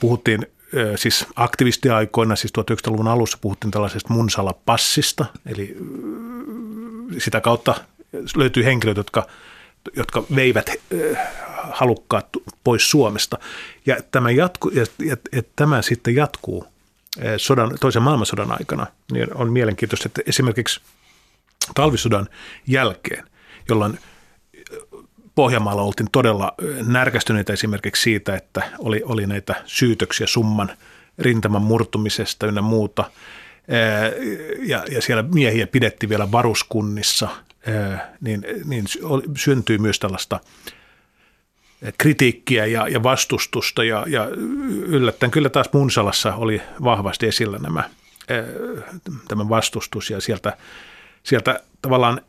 [0.00, 0.46] puhuttiin
[0.96, 5.76] siis aktivistiaikoina, siis 1900-luvun alussa puhuttiin tällaisesta Munsala-passista, eli
[7.18, 7.74] sitä kautta
[8.36, 9.26] löytyy henkilöt, jotka,
[9.96, 10.70] jotka veivät
[11.70, 12.28] halukkaat
[12.64, 13.38] pois Suomesta.
[13.86, 16.66] Ja tämä, jatku, ja, ja, ja tämä sitten jatkuu
[17.36, 20.80] sodan, toisen maailmansodan aikana, niin on mielenkiintoista, että esimerkiksi
[21.74, 22.28] talvisodan
[22.66, 23.24] jälkeen,
[23.68, 23.98] jolloin
[25.34, 26.54] Pohjanmaalla oltiin todella
[26.86, 30.70] närkästyneitä esimerkiksi siitä, että oli, oli näitä syytöksiä summan
[31.18, 33.10] rintaman murtumisesta ynnä muuta.
[34.58, 37.28] Ja, ja siellä miehiä pidettiin vielä varuskunnissa,
[38.20, 38.84] niin, niin
[39.36, 40.40] syntyi myös tällaista
[41.98, 43.84] kritiikkiä ja, ja vastustusta.
[43.84, 44.28] Ja, ja
[44.86, 47.90] yllättäen kyllä taas Munsalassa oli vahvasti esillä nämä,
[49.28, 50.10] tämä vastustus.
[50.10, 50.56] Ja sieltä,
[51.22, 52.20] sieltä tavallaan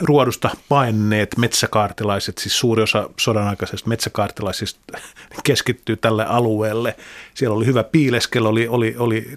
[0.00, 4.98] ruodusta paineet metsäkaartilaiset, siis suuri osa sodan aikaisista metsäkaartilaisista
[5.44, 6.96] keskittyy tälle alueelle.
[7.34, 9.30] Siellä oli hyvä piileskel, oli, oli, oli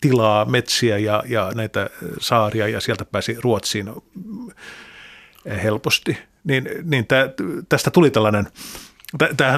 [0.00, 3.90] tilaa, metsiä ja, ja näitä saaria ja sieltä pääsi Ruotsiin
[5.62, 6.18] helposti.
[6.44, 7.30] Niin, niin tä,
[7.68, 8.48] tästä tuli tällainen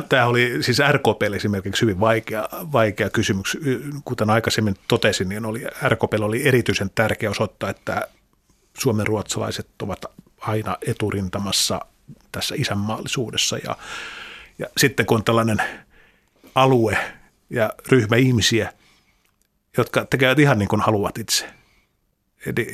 [0.08, 3.58] Tämä oli siis RKP esimerkiksi hyvin vaikea, vaikea kysymys.
[4.04, 8.08] Kuten aikaisemmin totesin, niin oli, RKP oli erityisen tärkeä osoittaa, että
[8.78, 10.04] Suomen ruotsalaiset ovat
[10.46, 11.80] aina eturintamassa
[12.32, 13.56] tässä isänmaallisuudessa.
[13.56, 13.76] Ja,
[14.58, 15.58] ja sitten kun on tällainen
[16.54, 16.98] alue
[17.50, 18.72] ja ryhmä ihmisiä,
[19.76, 21.50] jotka tekevät ihan niin kuin haluavat itse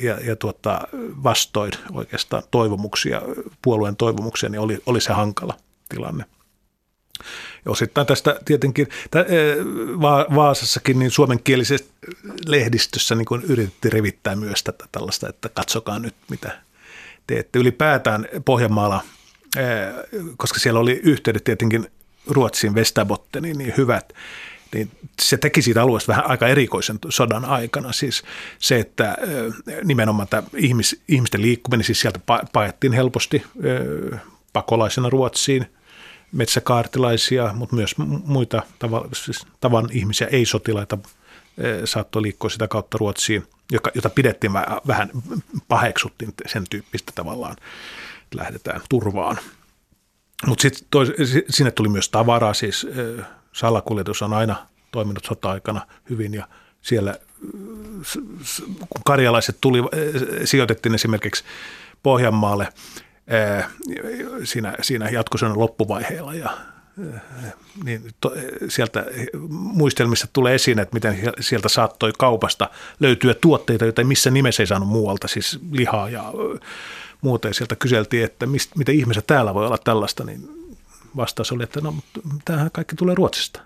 [0.01, 0.87] ja, ja tuota,
[1.23, 3.21] vastoin oikeastaan toivomuksia,
[3.61, 5.57] puolueen toivomuksia, niin oli, oli se hankala
[5.89, 6.25] tilanne.
[7.65, 9.25] Ja osittain tästä tietenkin tä,
[10.35, 11.93] Vaasassakin niin suomenkielisestä
[12.47, 16.61] lehdistössä niin yritettiin revittää myös tätä tällaista, että katsokaa nyt mitä
[17.27, 19.03] teette ylipäätään Pohjanmaalla,
[20.37, 21.87] koska siellä oli yhteydet tietenkin
[22.27, 24.13] Ruotsin Västerbotteniin niin hyvät,
[24.73, 27.91] niin se teki siitä alueesta vähän aika erikoisen sodan aikana.
[27.91, 28.23] Siis
[28.59, 29.17] se, että
[29.83, 32.19] nimenomaan tämä ihmis, ihmisten liikkuminen, siis sieltä
[32.53, 33.43] paettiin helposti
[34.53, 35.65] pakolaisena Ruotsiin,
[36.31, 38.61] metsäkaartilaisia, mutta myös muita
[39.13, 40.97] siis tavan ihmisiä, ei-sotilaita
[41.85, 44.53] saattoi liikkua sitä kautta Ruotsiin– joka, jota pidettiin
[44.87, 45.09] vähän,
[45.67, 47.51] paheksuttiin sen tyyppistä tavallaan,
[48.23, 49.37] että lähdetään turvaan.
[50.45, 51.01] Mutta sitten
[51.49, 52.87] sinne tuli myös tavaraa, siis
[53.51, 56.47] salakuljetus on aina toiminut sota-aikana hyvin ja
[56.81, 57.15] siellä
[58.89, 59.79] kun karjalaiset tuli,
[60.45, 61.43] sijoitettiin esimerkiksi
[62.03, 62.67] Pohjanmaalle
[64.43, 66.57] siinä, siinä jatkosodan loppuvaiheella ja
[67.83, 68.33] niin to,
[68.69, 69.05] sieltä
[69.49, 74.89] muistelmissa tulee esiin, että miten sieltä saattoi kaupasta löytyä tuotteita, joita missä nimessä ei saanut
[74.89, 76.33] muualta, siis lihaa ja
[77.21, 77.47] muuta.
[77.47, 80.49] Ja sieltä kyseltiin, että mistä, miten ihmiset täällä voi olla tällaista, niin
[81.15, 81.95] vastaus oli, että no,
[82.45, 83.61] tämähän kaikki tulee Ruotsista.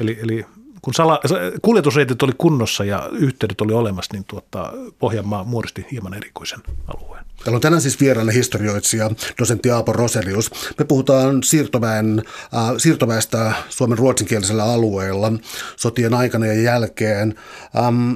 [0.00, 0.46] Eli, eli
[0.82, 1.20] kun sala,
[1.62, 7.09] kuljetusreitit oli kunnossa ja yhteydet oli olemassa, niin tuota, Pohjanmaa muodosti hieman erikoisen alueen.
[7.44, 10.50] Täällä on tänään siis vieraana historioitsija, dosentti Aapo Roselius.
[10.78, 12.22] Me puhutaan siirtoväen,
[12.54, 15.32] äh, siirtoväestä Suomen ruotsinkielisellä alueella
[15.76, 17.34] sotien aikana ja jälkeen.
[17.78, 18.14] Ähm,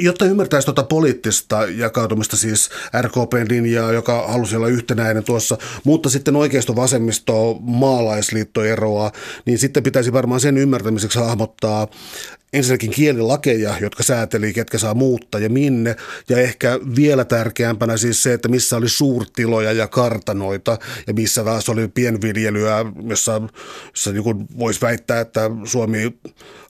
[0.00, 2.70] Jotta ymmärtäisi tuota poliittista jakautumista, siis
[3.02, 9.12] RKPn linjaa, joka halusi olla yhtenäinen tuossa, mutta sitten oikeisto vasemmisto maalaisliitto eroa,
[9.44, 11.88] niin sitten pitäisi varmaan sen ymmärtämiseksi hahmottaa
[12.52, 15.96] ensinnäkin kielilakeja, jotka sääteli, ketkä saa muuttaa ja minne.
[16.28, 21.68] Ja ehkä vielä tärkeämpänä siis se, että missä oli suurtiloja ja kartanoita ja missä taas
[21.68, 23.42] oli pienviljelyä, jossa,
[23.90, 26.18] jossa niin voisi väittää, että Suomi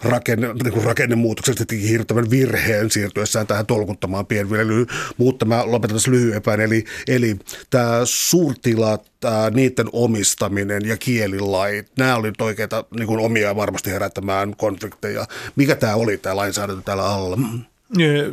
[0.03, 4.87] rakenne, niin rakennemuutoksesta teki hirttävän virheen siirtyessään tähän tolkuttamaan pienviljelyyn.
[5.17, 6.61] Mutta mä lopetan tässä lyhyempään.
[6.61, 7.37] Eli, eli
[7.71, 14.57] tämä suurtilat, tämä, niiden omistaminen ja kielilait, nämä oli oikeita niin kuin omia varmasti herättämään
[14.57, 15.27] konflikteja.
[15.57, 17.39] Mikä tämä oli tämä lainsäädäntö täällä alla?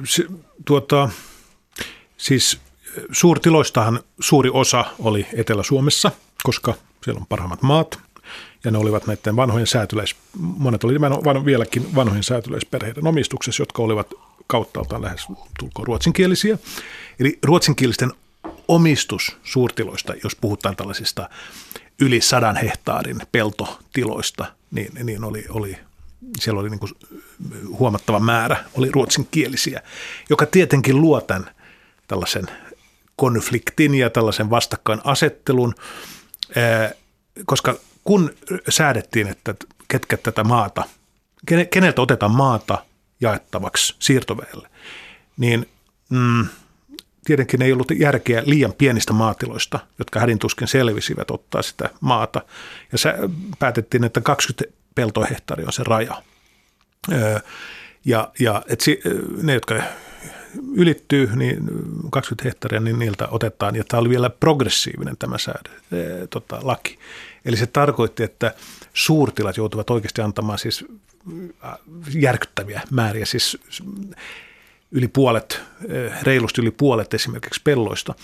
[0.05, 0.25] Se,
[0.65, 1.09] tuota,
[2.17, 2.59] siis
[3.11, 6.11] suurtiloistahan suuri osa oli Etelä-Suomessa,
[6.43, 7.99] koska siellä on parhaimmat maat
[8.63, 14.13] ja ne olivat näiden vanhojen säätyläis, monet oli van, vieläkin vanhojen säätyläisperheiden omistuksessa, jotka olivat
[14.47, 15.27] kauttaaltaan lähes
[15.59, 16.57] tulkoon ruotsinkielisiä.
[17.19, 18.11] Eli ruotsinkielisten
[18.67, 21.29] omistus suurtiloista, jos puhutaan tällaisista
[21.99, 25.77] yli sadan hehtaarin peltotiloista, niin, niin oli, oli,
[26.39, 26.91] siellä oli niin kuin
[27.79, 29.81] huomattava määrä, oli ruotsinkielisiä,
[30.29, 31.51] joka tietenkin luo tämän
[32.07, 32.45] tällaisen
[33.15, 35.75] konfliktin ja tällaisen vastakkainasettelun,
[37.45, 38.33] koska kun
[38.69, 39.55] säädettiin, että
[39.87, 40.83] ketkä tätä maata,
[41.71, 42.85] keneltä otetaan maata
[43.21, 44.69] jaettavaksi siirtoväelle,
[45.37, 45.69] niin
[46.09, 46.45] mm,
[47.25, 52.41] tietenkin ei ollut järkeä liian pienistä maatiloista, jotka hädintuskin selvisivät ottaa sitä maata.
[52.91, 53.13] Ja se
[53.59, 56.21] päätettiin, että 20 peltohehtaaria on se raja.
[58.05, 59.01] Ja, ja et si,
[59.41, 59.75] ne, jotka
[60.73, 61.69] ylittyy, niin
[62.11, 63.75] 20 hehtaaria, niin niiltä otetaan.
[63.75, 65.69] Ja tämä oli vielä progressiivinen tämä säädö,
[66.29, 66.99] tota, laki.
[67.45, 68.53] Eli se tarkoitti, että
[68.93, 70.85] suurtilat joutuvat oikeasti antamaan siis
[72.13, 73.57] järkyttäviä määriä, siis
[74.95, 78.15] yli puolet, eh, reilusti yli puolet esimerkiksi pelloista,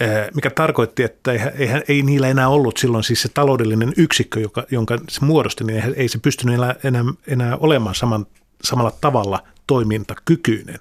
[0.00, 4.64] eh, mikä tarkoitti, että ei, ei, niillä enää ollut silloin siis se taloudellinen yksikkö, joka,
[4.70, 8.26] jonka se muodosti, niin ei se pystynyt enää, enää, enää olemaan saman,
[8.64, 10.78] samalla tavalla toimintakykyinen.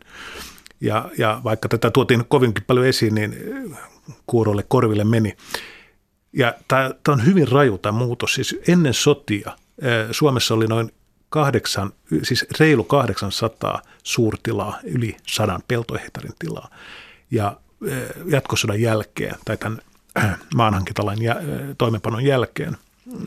[0.82, 3.36] Ja, ja vaikka tätä tuotiin kovinkin paljon esiin, niin
[4.28, 5.36] kuuroille korville meni.
[6.34, 8.34] Ja tämä on hyvin raju tämä muutos.
[8.34, 10.91] Siis ennen sotia eh, Suomessa oli noin
[11.30, 16.70] kahdeksan, siis reilu 800 suurtilaa, yli sadan peltohehtaarin tilaa.
[17.32, 17.60] Ja
[18.26, 19.82] jatkosodan jälkeen, tai tämän
[20.56, 21.20] maanhankintalain
[21.78, 22.78] toimenpanon jälkeen,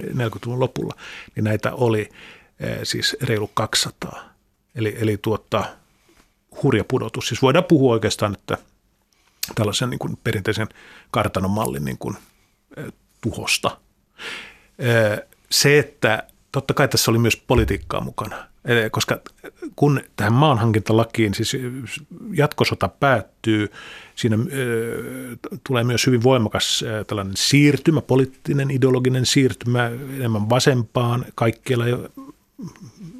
[0.04, 0.94] 40-luvun lopulla,
[1.36, 2.08] niin näitä oli
[2.82, 4.24] siis reilu 200.
[4.74, 5.64] Eli, eli tuota,
[6.62, 7.28] hurja pudotus.
[7.28, 8.58] Siis voidaan puhua oikeastaan, että
[9.54, 10.68] tällaisen niin kuin perinteisen
[11.10, 12.16] kartanon mallin niin kuin,
[13.20, 13.78] tuhosta.
[15.50, 18.46] Se, että totta kai tässä oli myös politiikkaa mukana,
[18.90, 19.20] koska
[19.76, 21.56] kun tähän maanhankintalakiin, siis
[22.32, 23.72] jatkosota päättyy,
[24.14, 24.38] siinä
[25.66, 29.86] tulee myös hyvin voimakas tällainen siirtymä, poliittinen, ideologinen siirtymä
[30.16, 31.84] enemmän vasempaan kaikkialla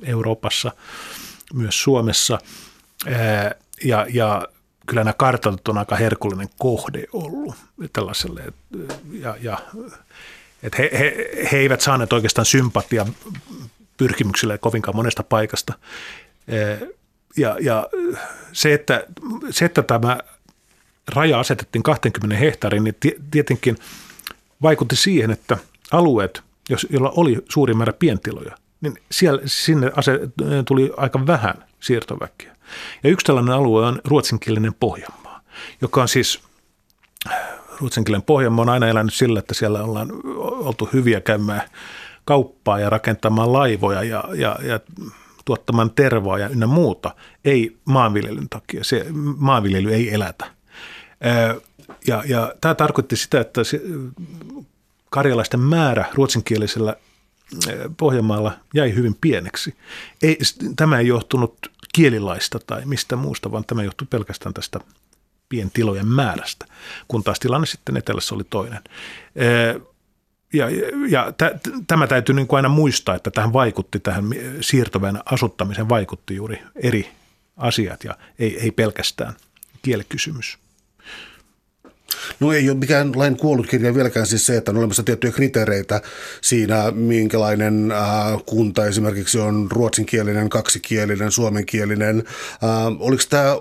[0.03, 0.73] Euroopassa,
[1.55, 2.39] myös Suomessa.
[3.85, 4.49] ja, ja
[4.87, 7.55] kyllä nämä kartatot on aika herkullinen kohde ollut
[7.93, 8.43] tällaiselle.
[9.13, 9.59] Ja, ja
[10.63, 13.07] että he, he, he eivät saaneet oikeastaan sympatia
[13.97, 15.73] pyrkimyksille kovinkaan monesta paikasta.
[17.37, 17.89] Ja, ja
[18.53, 19.07] se, että,
[19.51, 20.19] se, että tämä
[21.09, 22.97] raja asetettiin 20 hehtaarin, niin
[23.31, 23.77] tietenkin
[24.63, 25.57] vaikutti siihen, että
[25.91, 26.43] alueet,
[26.91, 30.21] joilla oli suuri määrä pientiloja, niin siellä, sinne ase,
[30.67, 32.57] tuli aika vähän siirtoväkeä.
[33.05, 35.41] Ja yksi tällainen alue on ruotsinkielinen Pohjanmaa,
[35.81, 36.41] joka on siis
[37.83, 40.09] ruotsinkielinen Pohjanmaa on aina elänyt sillä, että siellä ollaan
[40.41, 41.63] oltu hyviä käymään
[42.25, 44.81] kauppaa ja rakentamaan laivoja ja, ja, ja
[45.45, 47.15] tuottamaan tervaa ja ynnä muuta.
[47.45, 48.85] Ei maanviljelyn takia.
[48.85, 50.45] Se maanviljely ei elätä.
[52.07, 53.81] Ja, ja tämä tarkoitti sitä, että se,
[55.11, 56.97] karjalaisten määrä ruotsinkielisellä
[57.97, 59.75] Pohjanmaalla jäi hyvin pieneksi.
[60.23, 60.39] Ei,
[60.77, 61.59] tämä ei johtunut
[61.95, 64.81] kielilaista tai mistä muusta, vaan tämä johtui pelkästään tästä
[65.53, 66.67] pientilojen määrästä,
[67.09, 68.81] kun taas tilanne sitten etelässä oli toinen.
[70.53, 70.67] Ja,
[71.09, 74.25] ja t- tämä täytyy niin kuin aina muistaa, että tähän vaikutti, tähän
[74.61, 77.09] siirtoväen asuttamiseen vaikutti juuri eri
[77.57, 79.35] asiat ja ei, ei pelkästään
[79.83, 80.59] kielikysymys.
[82.41, 86.03] No ei ole mikään lain kuollut kirja vieläkään siis se, että on olemassa tiettyjä kriteereitä
[86.41, 87.99] siinä, minkälainen äh,
[88.47, 92.25] kunta esimerkiksi on ruotsinkielinen, kaksikielinen, suomenkielinen.
[92.53, 93.57] Äh, oliko tämä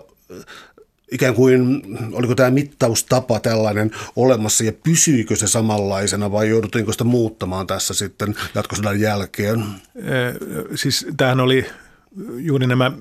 [1.12, 7.68] ikään kuin, oliko tämä mittaustapa tällainen olemassa ja pysyikö se samanlaisena vai jouduttiinko sitä muuttamaan
[7.68, 9.66] tässä sitten jatkosodan jälkeen?
[10.76, 11.66] Siis tämähän oli
[12.38, 12.92] juuri nämä,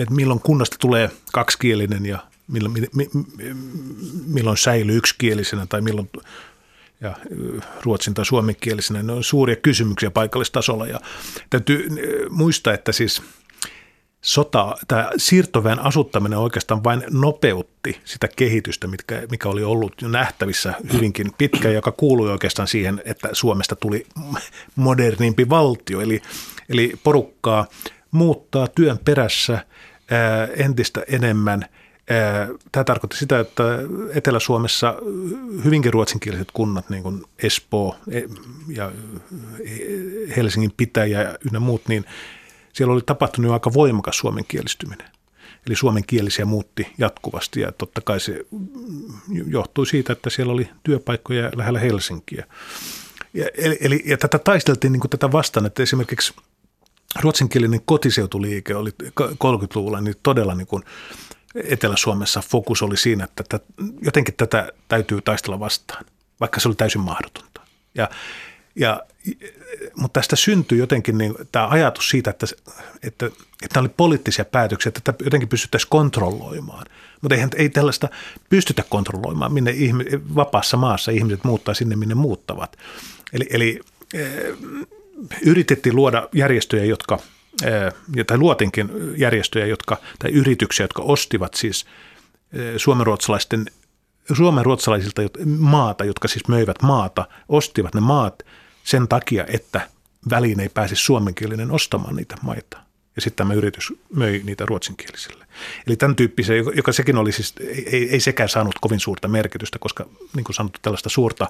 [0.00, 2.18] että milloin kunnasta tulee kaksikielinen ja
[2.48, 2.74] milloin,
[4.26, 6.10] milloin säilyy yksikielisenä tai milloin
[7.00, 7.16] ja
[7.84, 9.02] ruotsin tai suomenkielisenä.
[9.02, 11.00] Ne on suuria kysymyksiä paikallistasolla ja
[11.50, 11.88] täytyy
[12.30, 13.22] muistaa, että siis
[14.26, 20.74] sota, tämä siirtoväen asuttaminen oikeastaan vain nopeutti sitä kehitystä, mitkä, mikä oli ollut jo nähtävissä
[20.92, 24.06] hyvinkin pitkä, joka kuului oikeastaan siihen, että Suomesta tuli
[24.76, 26.22] modernimpi valtio, eli,
[26.68, 27.66] eli porukkaa
[28.10, 29.52] muuttaa työn perässä
[30.10, 31.64] ää, entistä enemmän–
[32.72, 33.62] Tämä tarkoitti sitä, että
[34.14, 34.94] Etelä-Suomessa
[35.64, 38.22] hyvinkin ruotsinkieliset kunnat, niin kuin Espoo e,
[38.68, 38.92] ja
[39.64, 42.04] e, Helsingin pitäjä ynnä muut, niin
[42.76, 45.08] siellä oli tapahtunut jo aika voimakas suomenkielistyminen.
[45.66, 48.46] Eli suomenkielisiä muutti jatkuvasti ja totta kai se
[49.46, 52.46] johtui siitä, että siellä oli työpaikkoja lähellä Helsinkiä.
[53.34, 56.34] Ja, eli, eli, ja tätä taisteltiin niin kuin tätä vastaan, että esimerkiksi
[57.20, 60.82] ruotsinkielinen kotiseutuliike oli 30-luvulla niin todella niin kuin
[61.54, 63.64] Etelä-Suomessa fokus oli siinä, että tätä,
[64.02, 66.04] jotenkin tätä täytyy taistella vastaan,
[66.40, 67.60] vaikka se oli täysin mahdotonta.
[67.94, 68.10] Ja,
[68.74, 69.02] ja,
[69.96, 72.46] mutta tästä syntyi jotenkin niin, tämä ajatus siitä, että,
[73.02, 73.30] että,
[73.62, 76.86] että oli poliittisia päätöksiä, että tätä jotenkin pystyttäisiin kontrolloimaan.
[77.20, 78.08] Mutta eihän ei tällaista
[78.48, 80.04] pystytä kontrolloimaan, minne ihme,
[80.34, 82.76] vapaassa maassa ihmiset muuttaa sinne, minne muuttavat.
[83.32, 83.80] Eli, eli
[84.14, 84.24] e,
[85.46, 87.18] yritettiin luoda järjestöjä, jotka–
[88.26, 91.86] tai luotinkin järjestöjä jotka, tai yrityksiä, jotka ostivat siis
[92.76, 93.66] suomenruotsalaisten
[94.32, 95.22] suomenruotsalaisilta
[95.58, 98.42] maata, jotka siis möivät maata, ostivat ne maat
[98.86, 99.88] sen takia, että
[100.30, 102.78] väliin ei pääse suomenkielinen ostamaan niitä maita.
[103.16, 105.46] Ja sitten tämä yritys möi niitä ruotsinkielisille.
[105.86, 107.54] Eli tämän tyyppisen, joka sekin oli siis,
[107.86, 110.06] ei, ei sekään saanut kovin suurta merkitystä, koska
[110.36, 111.48] niin kuin sanottu, tällaista suurta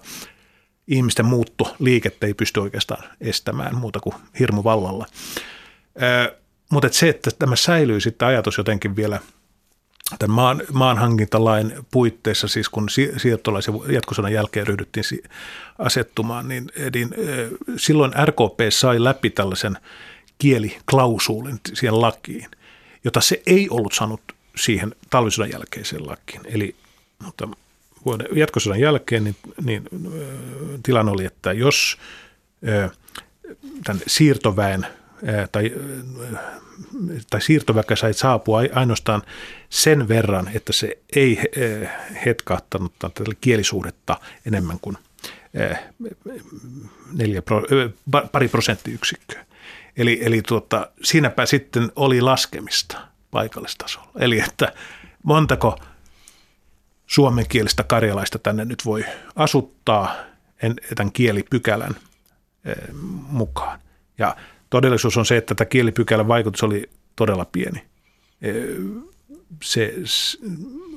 [0.87, 1.27] ihmisten
[1.79, 5.07] liikettä ei pysty oikeastaan estämään muuta kuin hirmuvallalla.
[6.71, 9.21] Mutta et se, että tämä säilyy sitten ajatus jotenkin vielä
[10.19, 15.05] tämän maan, maanhankintalain puitteissa, siis kun siirtolaisen jatkosodan jälkeen ryhdyttiin
[15.79, 17.11] asettumaan, niin, niin
[17.77, 19.77] silloin RKP sai läpi tällaisen
[20.39, 22.47] kieliklausuulin siihen lakiin,
[23.05, 24.21] jota se ei ollut saanut
[24.57, 26.41] siihen talvisodan jälkeiseen lakiin.
[26.45, 26.77] Eli
[27.25, 27.49] mutta
[28.05, 29.89] vuoden jatkosodan jälkeen niin, niin
[30.83, 31.99] tilanne oli, että jos
[33.85, 34.87] tämän siirtoväen
[35.53, 35.73] tai,
[37.31, 39.23] tai siirtoväkä sai saapua ainoastaan
[39.71, 41.41] sen verran, että se ei
[42.27, 44.97] hetkahtanut tätä kielisuhdetta enemmän kuin
[47.13, 47.43] neljä,
[48.33, 49.47] pari prosenttiyksikköä.
[49.97, 52.99] Eli, eli tuota, siinäpä sitten oli laskemista
[53.31, 54.11] paikallistasolla.
[54.19, 54.73] Eli että
[55.23, 55.79] montako
[57.07, 59.05] suomenkielistä karjalaista tänne nyt voi
[59.37, 60.15] asuttaa
[60.95, 61.97] tämän kielipykälän
[63.29, 63.81] mukaan.
[64.19, 64.37] Ja
[64.77, 67.83] Todellisuus on se, että tämä kielipykälän vaikutus oli todella pieni.
[68.43, 68.53] E,
[69.63, 69.95] se,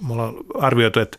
[0.08, 1.18] me ollaan arvioitu, että,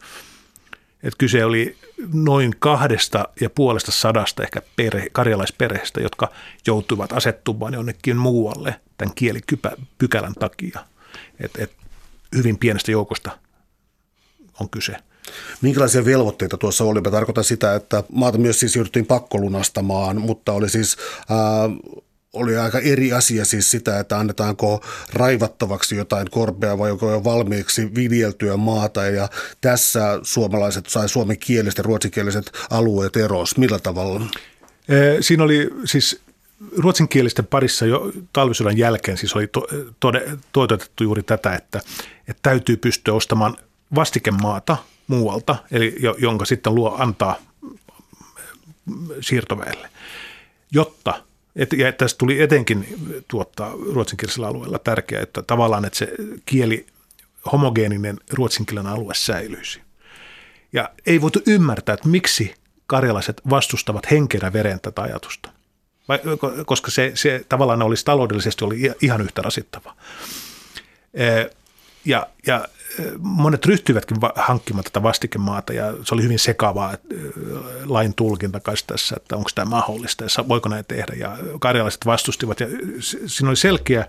[1.02, 1.76] että kyse oli
[2.12, 6.28] noin kahdesta ja puolesta sadasta ehkä perhe, karjalaisperheestä, jotka
[6.66, 10.80] joutuivat asettumaan jonnekin muualle tämän kielipykälän takia.
[11.40, 11.72] Et, et
[12.36, 13.38] hyvin pienestä joukosta
[14.60, 14.96] on kyse.
[15.60, 17.00] Minkälaisia velvoitteita tuossa oli?
[17.00, 20.96] Mä tarkoitan sitä, että maata myös siis jouduttiin pakkolunastamaan, mutta oli siis
[21.30, 21.38] ää,
[22.32, 27.94] oli aika eri asia siis sitä, että annetaanko raivattavaksi jotain korpea vai onko jo valmiiksi
[27.94, 29.28] viljeltyä maata ja
[29.60, 33.56] tässä suomalaiset sai suomenkieliset ja ruotsinkieliset alueet eros.
[33.56, 34.20] Millä tavalla?
[35.20, 36.20] Siinä oli siis
[36.76, 39.66] ruotsinkielisten parissa jo talvisodan jälkeen siis oli to,
[40.00, 41.80] tode, toitotettu juuri tätä, että,
[42.28, 43.56] että täytyy pystyä ostamaan
[43.94, 44.76] vastikemaata
[45.06, 47.36] muualta, eli jonka sitten luo antaa
[49.20, 49.88] siirtoväelle,
[50.72, 51.14] jotta–
[51.56, 52.86] et, ja tästä tuli etenkin
[53.28, 56.12] tuottaa ruotsinkielisellä alueella tärkeää, että tavallaan että se
[56.46, 56.86] kieli,
[57.52, 59.80] homogeeninen ruotsinkielinen alue säilyisi.
[60.72, 62.54] Ja ei voitu ymmärtää, että miksi
[62.86, 65.50] karjalaiset vastustavat henkenä veren tätä ajatusta.
[66.66, 69.96] Koska se, se tavallaan olisi taloudellisesti oli ihan yhtä rasittava.
[72.04, 72.68] Ja, ja
[73.18, 76.94] monet ryhtyivätkin hankkimaan tätä vastikemaata ja se oli hyvin sekavaa
[77.84, 81.14] lain tulkinta tässä, että onko tämä mahdollista ja voiko näin tehdä.
[81.16, 82.66] Ja karjalaiset vastustivat ja
[83.26, 84.06] siinä oli selkeä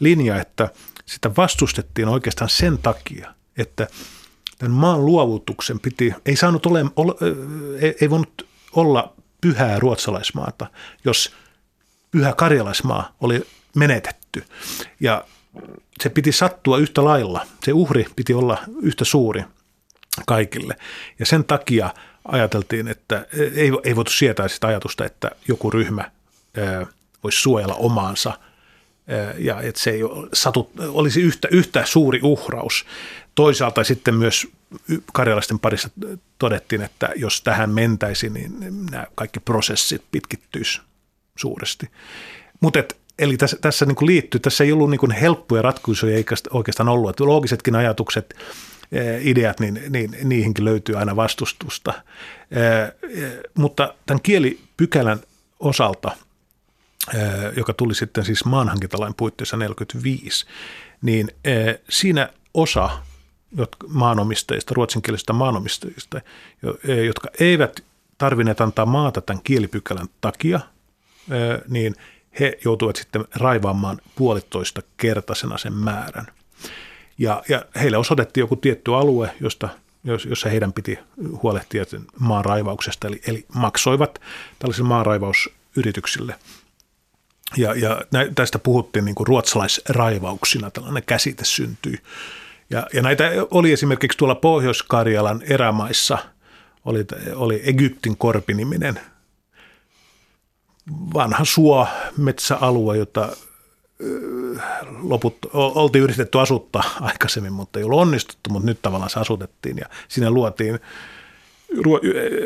[0.00, 0.68] linja, että
[1.06, 3.88] sitä vastustettiin oikeastaan sen takia, että
[4.58, 6.84] tämän maan luovutuksen piti, ei saanut ole,
[7.80, 10.66] ei, ei voinut olla pyhää ruotsalaismaata,
[11.04, 11.32] jos
[12.10, 14.44] pyhä karjalaismaa oli menetetty.
[15.00, 15.24] Ja
[16.02, 17.46] se piti sattua yhtä lailla.
[17.64, 19.44] Se uhri piti olla yhtä suuri
[20.26, 20.76] kaikille.
[21.18, 21.94] Ja sen takia
[22.28, 26.10] ajateltiin, että ei, ei voitu sietää sitä ajatusta, että joku ryhmä
[27.22, 28.38] voisi suojella omaansa
[29.38, 30.00] ja että se ei
[30.32, 32.84] satu, olisi yhtä, yhtä suuri uhraus.
[33.34, 34.48] Toisaalta sitten myös
[35.12, 35.90] karjalaisten parissa
[36.38, 40.80] todettiin, että jos tähän mentäisi, niin nämä kaikki prosessit pitkittyisi
[41.36, 41.90] suuresti.
[42.60, 42.78] Mutta
[43.18, 46.88] eli tässä, tässä niin kuin liittyy, tässä ei ollut niin kuin helppoja ratkaisuja eikä oikeastaan
[46.88, 47.10] ollut.
[47.10, 48.34] Että loogisetkin ajatukset,
[49.20, 51.92] ideat, niin, niin niihinkin löytyy aina vastustusta.
[53.54, 55.18] Mutta tämän kielipykälän
[55.60, 56.10] osalta,
[57.56, 60.46] joka tuli sitten siis maanhankintalain puitteissa 45,
[61.02, 61.30] niin
[61.88, 62.90] siinä osa
[63.88, 66.20] maanomistajista, ruotsinkielisistä maanomistajista,
[67.06, 67.80] jotka eivät
[68.18, 70.60] tarvinneet antaa maata tämän kielipykälän takia,
[71.68, 71.94] niin
[72.40, 76.26] he joutuivat sitten raivaamaan puolitoista kertaisena sen määrän.
[77.18, 79.68] Ja, ja heille osoitettiin joku tietty alue, josta,
[80.04, 80.98] jossa heidän piti
[81.42, 81.84] huolehtia
[82.18, 84.20] maan raivauksesta, eli, eli maksoivat
[84.58, 86.34] tällaisille maanraivausyrityksille.
[87.56, 88.02] Ja, ja
[88.34, 91.98] tästä puhuttiin niin kuin ruotsalaisraivauksina, tällainen käsite syntyi.
[92.70, 96.18] Ja, ja näitä oli esimerkiksi tuolla Pohjois-Karjalan erämaissa,
[96.84, 99.00] oli, oli Egyptin korpiniminen
[101.14, 103.28] vanha suo metsäalue, jota
[105.02, 109.86] loput, oltiin yritetty asuttaa aikaisemmin, mutta ei ollut onnistuttu, mutta nyt tavallaan se asutettiin ja
[110.08, 110.80] sinne luotiin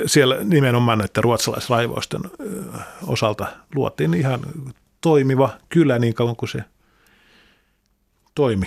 [0.07, 2.21] siellä nimenomaan näiden ruotsalaisraivausten
[3.07, 4.41] osalta luotiin ihan
[5.01, 6.65] toimiva kylä niin kauan kuin se
[8.35, 8.67] toimi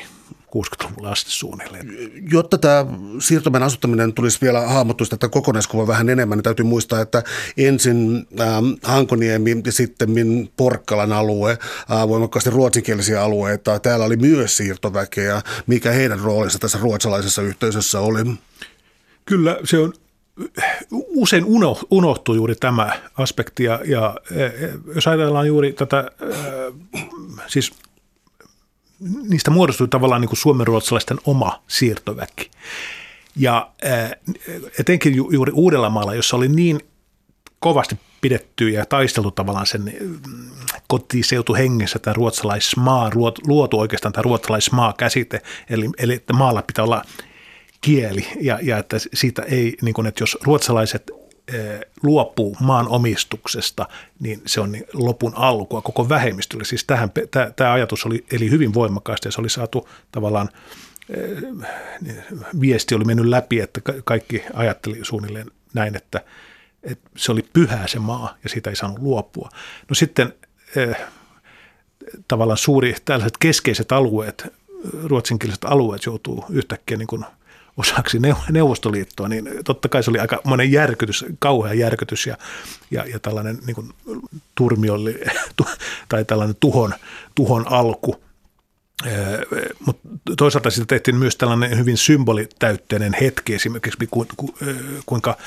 [0.56, 1.92] 60-luvulla asti suunnilleen.
[2.32, 2.86] Jotta tämä
[3.20, 7.24] siirtomen asuttaminen tulisi vielä hahmottua tätä kokonaiskuva vähän enemmän, niin täytyy muistaa, että
[7.58, 10.10] ensin ähm, Hankoniemi ja sitten
[10.58, 13.80] Porkkalan alue, äh, voimakkaasti ruotsinkielisiä alueita.
[13.80, 15.42] Täällä oli myös siirtoväkeä.
[15.68, 18.20] Mikä heidän roolinsa tässä ruotsalaisessa yhteisössä oli?
[19.26, 19.94] Kyllä, se on
[20.92, 21.46] usein
[21.92, 24.16] unohtuu juuri tämä aspekti ja, ja
[24.96, 27.06] jos ajatellaan juuri tätä, äh,
[27.48, 27.72] siis
[29.30, 32.52] niistä muodostui tavallaan niin kuin suomenruotsalaisten oma siirtoväki.
[33.36, 33.72] Ja
[34.80, 36.80] etenkin ju, juuri Uudellamaalla, jossa oli niin
[37.60, 39.94] kovasti pidetty ja taisteltu tavallaan sen
[40.88, 43.12] kotiseutu hengessä tämä ruotsalaismaa,
[43.48, 47.02] luotu oikeastaan tämä ruotsalaismaa-käsite, eli, eli että maalla pitää olla
[47.82, 51.12] kieli ja, ja että siitä ei, niin kuin, että jos ruotsalaiset
[52.04, 53.88] luopuu maan omistuksesta,
[54.20, 56.66] niin se on niin lopun alkua koko vähemmistölle.
[56.66, 57.12] Siis tähän,
[57.56, 60.50] tämä ajatus oli eli hyvin voimakkaasti ja se oli saatu tavallaan,
[62.62, 66.22] viesti oli mennyt läpi, että kaikki ajatteli suunnilleen näin, että,
[66.84, 69.50] että se oli pyhää se maa ja siitä ei saanut luopua.
[69.90, 70.34] No sitten
[72.28, 74.54] tavallaan suuri, tällaiset keskeiset alueet,
[75.04, 77.26] ruotsinkieliset alueet joutuu yhtäkkiä niin kuin–
[77.78, 78.18] osaksi
[78.52, 82.38] Neuvostoliittoa, niin totta kai se oli aika monen järkytys, kauhea järkytys ja,
[82.92, 83.90] ja, ja tällainen niin kuin
[84.56, 85.20] turmiolli
[86.10, 86.94] tai tällainen tuhon,
[87.36, 88.24] tuhon alku.
[89.86, 90.08] Mutta
[90.38, 94.10] toisaalta siitä tehtiin myös tällainen hyvin symbolitäytteinen hetki esimerkiksi,
[95.06, 95.38] kuinka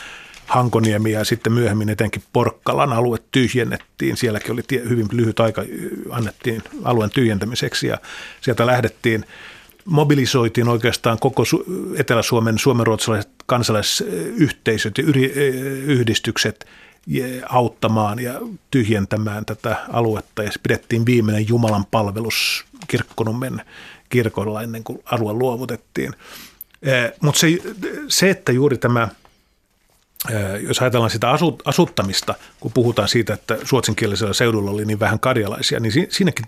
[0.46, 4.16] Hankoniemi ja sitten myöhemmin etenkin Porkkalan alue tyhjennettiin.
[4.16, 5.62] Sielläkin oli hyvin lyhyt aika,
[6.10, 7.98] annettiin alueen tyhjentämiseksi ja
[8.40, 9.24] sieltä lähdettiin–
[9.86, 11.42] mobilisoitiin oikeastaan koko
[11.96, 15.04] Etelä-Suomen suomenruotsalaiset kansalaisyhteisöt ja
[15.86, 16.66] yhdistykset
[17.48, 23.62] auttamaan ja tyhjentämään tätä aluetta ja pidettiin viimeinen Jumalan palvelus Kirkkonummen
[24.08, 26.12] kirkolla ennen kuin alue luovutettiin.
[27.20, 27.58] Mutta se,
[28.08, 29.08] se, että juuri tämä,
[30.68, 31.28] jos ajatellaan sitä
[31.64, 36.46] asuttamista, kun puhutaan siitä, että suotsinkielisellä seudulla oli niin vähän karjalaisia, niin siinäkin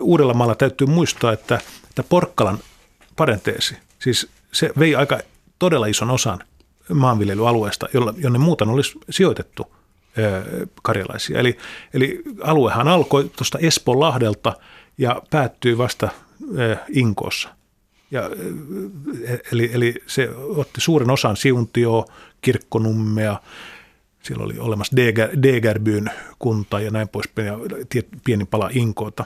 [0.00, 1.58] Uudellamaalla täytyy muistaa, että–
[1.94, 2.58] Tämä Porkkalan
[3.16, 5.18] parenteesi, siis se vei aika
[5.58, 6.38] todella ison osan
[6.92, 7.88] maanviljelyalueesta,
[8.18, 9.74] jonne muuten olisi sijoitettu
[10.82, 11.38] karjalaisia.
[11.38, 11.58] Eli,
[11.94, 14.52] eli aluehan alkoi tuosta Espoon lahdelta
[14.98, 16.08] ja päättyy vasta
[16.88, 17.48] Inkoossa.
[18.10, 18.30] Ja,
[19.52, 22.04] eli, eli se otti suuren osan Siuntio,
[22.40, 23.40] Kirkkonummea,
[24.22, 24.96] siellä oli olemassa
[25.42, 27.58] Degerbyn kunta ja näin poispäin, ja
[28.24, 29.24] pieni pala Inkoota.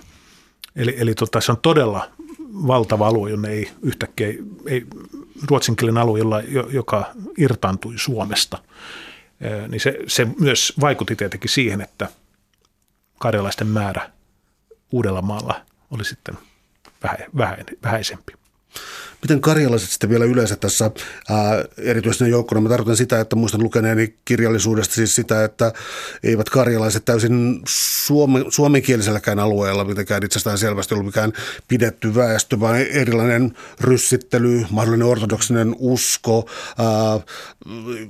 [0.77, 2.11] Eli, eli tota, se on todella
[2.53, 4.29] valtava alue, jonne ei yhtäkkiä,
[4.67, 4.87] ei,
[5.51, 6.41] ruotsinkielinen alue, jolla,
[6.71, 8.59] joka irtaantui Suomesta,
[9.69, 12.09] niin se, se myös vaikutti tietenkin siihen, että
[13.19, 14.11] karjalaisten määrä
[14.93, 16.39] Uudellamaalla oli sitten
[17.03, 18.33] vähä, vähä, vähäisempi.
[19.23, 20.91] Miten karjalaiset sitten vielä yleensä tässä
[21.31, 22.61] ää, erityisesti joukkona?
[22.61, 25.73] Mä tarkoitan sitä, että muistan lukeneeni kirjallisuudesta siis sitä, että
[26.23, 31.33] eivät karjalaiset täysin suome, suomenkieliselläkään alueella mitenkään itsestään selvästi ollut mikään
[31.69, 37.21] pidetty väestö, vaan erilainen ryssittely, mahdollinen ortodoksinen usko, ää,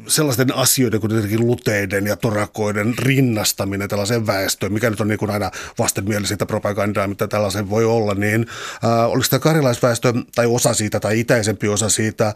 [0.07, 5.31] sellaisten asioiden kuin tietenkin luteiden ja torakoiden rinnastaminen tällaiseen väestöön, mikä nyt on niin kuin
[5.31, 8.47] aina vastenmielisintä propagandaa, mitä tällaisen voi olla, niin
[8.83, 12.35] ää, oliko tämä karjalaisväestö tai osa siitä tai itäisempi osa siitä ää,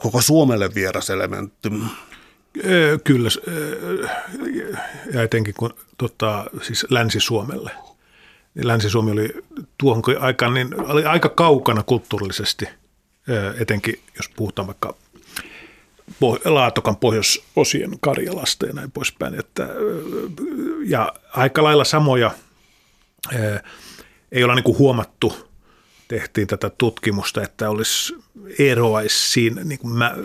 [0.00, 1.68] koko Suomelle vieras elementti?
[3.04, 3.28] Kyllä,
[5.14, 7.70] ja etenkin kun tota, siis Länsi-Suomelle.
[8.54, 9.34] Länsi-Suomi oli
[9.78, 12.68] tuohon aikaan niin oli aika kaukana kulttuurillisesti,
[13.60, 14.94] etenkin jos puhutaan vaikka
[16.44, 19.34] Laatokan pohjoisosien Karjalasta ja näin poispäin.
[19.40, 19.68] Että,
[20.86, 22.30] ja aika lailla samoja
[24.32, 25.48] ei olla niin huomattu,
[26.08, 28.16] tehtiin tätä tutkimusta, että olisi
[28.58, 30.16] eroaisi siinä niin kuin mä,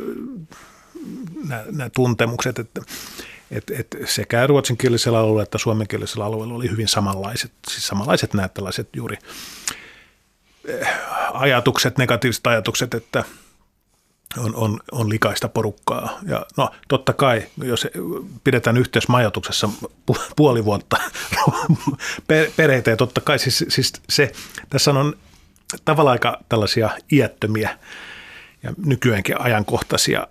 [1.48, 2.82] nämä, nämä tuntemukset, että
[3.52, 8.90] et, et sekä ruotsinkielisellä alueella että suomenkielisellä alueella oli hyvin samanlaiset, siis samanlaiset nämä tällaiset
[8.96, 9.18] juuri
[11.34, 13.24] ajatukset, negatiiviset ajatukset, että–
[14.38, 16.20] on, on, on likaista porukkaa.
[16.28, 17.88] Ja no totta kai, jos
[18.44, 19.70] pidetään yhteismajoituksessa
[20.36, 20.98] puoli vuotta
[22.58, 24.32] perheitä, ja totta kai siis, siis se,
[24.70, 25.18] tässä on
[25.86, 27.78] tavallaan aika tällaisia iättömiä
[28.63, 30.28] ja nykyäänkin ajankohtaisia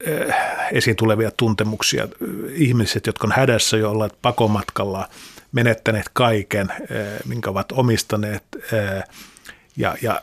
[0.00, 0.34] eh,
[0.72, 2.08] esiin tulevia tuntemuksia.
[2.52, 5.08] Ihmiset, jotka on hädässä jo olleet pakomatkalla,
[5.52, 9.02] menettäneet kaiken, eh, minkä ovat omistaneet, eh,
[9.76, 10.22] ja, ja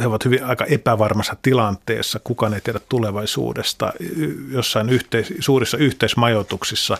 [0.00, 3.92] he ovat hyvin aika epävarmassa tilanteessa, kukaan ei tiedä tulevaisuudesta,
[4.50, 6.98] jossain yhteis, suurissa yhteismajoituksissa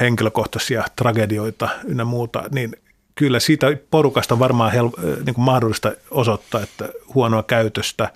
[0.00, 2.76] henkilökohtaisia tragedioita ynnä muuta, niin
[3.18, 4.90] kyllä siitä porukasta varmaan hel,
[5.26, 8.12] niin kuin mahdollista osoittaa, että huonoa käytöstä,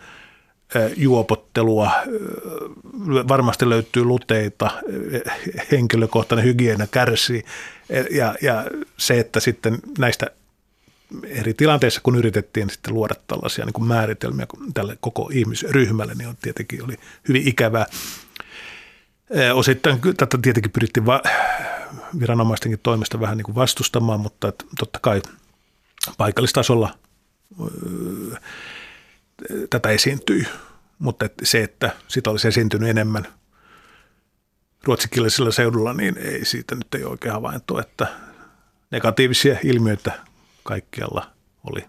[0.96, 1.90] juopottelua,
[3.28, 4.70] varmasti löytyy luteita,
[5.72, 7.44] henkilökohtainen hygienia kärsii
[8.10, 8.64] ja, ja
[8.96, 10.26] se, että sitten näistä
[11.24, 16.36] eri tilanteissa, kun yritettiin sitten luoda tällaisia niin kuin määritelmiä tälle koko ihmisryhmälle, niin on
[16.42, 16.96] tietenkin oli
[17.28, 17.86] hyvin ikävää.
[19.54, 21.22] Osittain tätä tietenkin pyrittiin va-
[22.20, 25.22] viranomaistenkin toimesta vähän niin kuin vastustamaan, mutta että totta kai
[26.18, 26.98] paikallistasolla
[29.70, 30.46] tätä esiintyi.
[30.98, 33.26] Mutta että se, että sitä olisi esiintynyt enemmän
[34.84, 38.06] ruotsikielisellä seudulla, niin ei siitä nyt ei oikein havaintoa, että
[38.90, 40.12] negatiivisia ilmiöitä
[40.62, 41.30] kaikkialla
[41.64, 41.84] oli.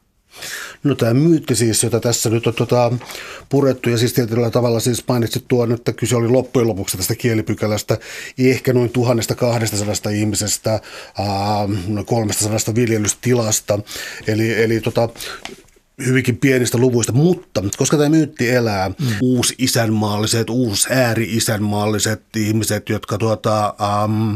[0.83, 2.91] No tämä myytti siis, jota tässä nyt on tota,
[3.49, 7.97] purettu ja siis tietyllä tavalla siis mainitsit tuon, että kyse oli loppujen lopuksi tästä kielipykälästä
[8.37, 9.77] ehkä noin tuhannesta kahdesta
[10.09, 13.17] ihmisestä, ää, noin kolmesta viljelystä
[14.27, 15.09] Eli, eli tota,
[16.05, 18.95] hyvinkin pienistä luvuista, mutta koska tämä myytti elää, mm.
[19.21, 24.33] uusi isänmaalliset, uusi ääri-isänmaalliset ihmiset, jotka tuota, ähm,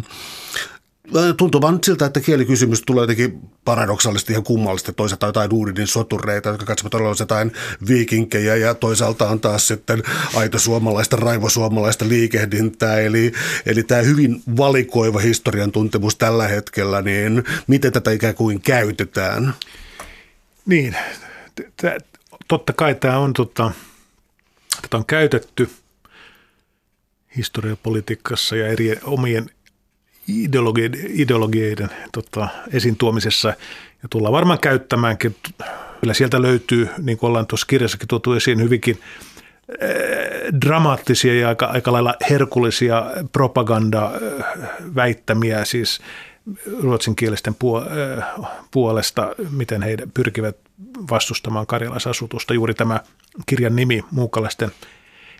[1.37, 4.93] tuntuu vaan siltä, että kielikysymys tulee jotenkin paradoksaalisesti ihan kummallisesti.
[4.93, 7.51] Toisaalta jotain Uudinin sotureita, jotka katsovat todella jotain
[7.87, 10.03] viikinkejä ja toisaalta on taas sitten
[10.35, 12.99] aito suomalaista, raivosuomalaista liikehdintää.
[12.99, 13.31] Eli,
[13.65, 19.53] eli tämä hyvin valikoiva historian tuntemus tällä hetkellä, niin miten tätä ikään kuin käytetään?
[20.65, 20.95] Niin,
[22.47, 23.71] totta kai tämä on, tota,
[24.81, 25.69] tätä on käytetty
[27.37, 29.49] historiapolitiikassa ja eri omien
[30.27, 33.47] ideologioiden, ideologioiden tota, esiin tuomisessa
[34.03, 35.35] ja tullaan varmaan käyttämäänkin.
[36.01, 39.05] Kyllä sieltä löytyy, niin kuin ollaan tuossa kirjassakin tuotu esiin, hyvinkin äh,
[40.61, 45.99] dramaattisia ja aika, aika lailla herkullisia propaganda-väittämiä siis
[46.81, 47.83] ruotsinkielisten äh,
[48.71, 50.57] puolesta, miten he pyrkivät
[51.11, 52.53] vastustamaan karjalaisasutusta.
[52.53, 52.99] Juuri tämä
[53.45, 54.71] kirjan nimi, muukalaisten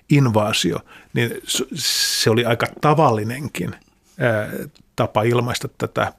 [0.09, 0.79] invaasio,
[1.13, 1.31] niin
[1.73, 3.75] se oli aika tavallinenkin–
[4.95, 6.13] tapa ilmaista tätä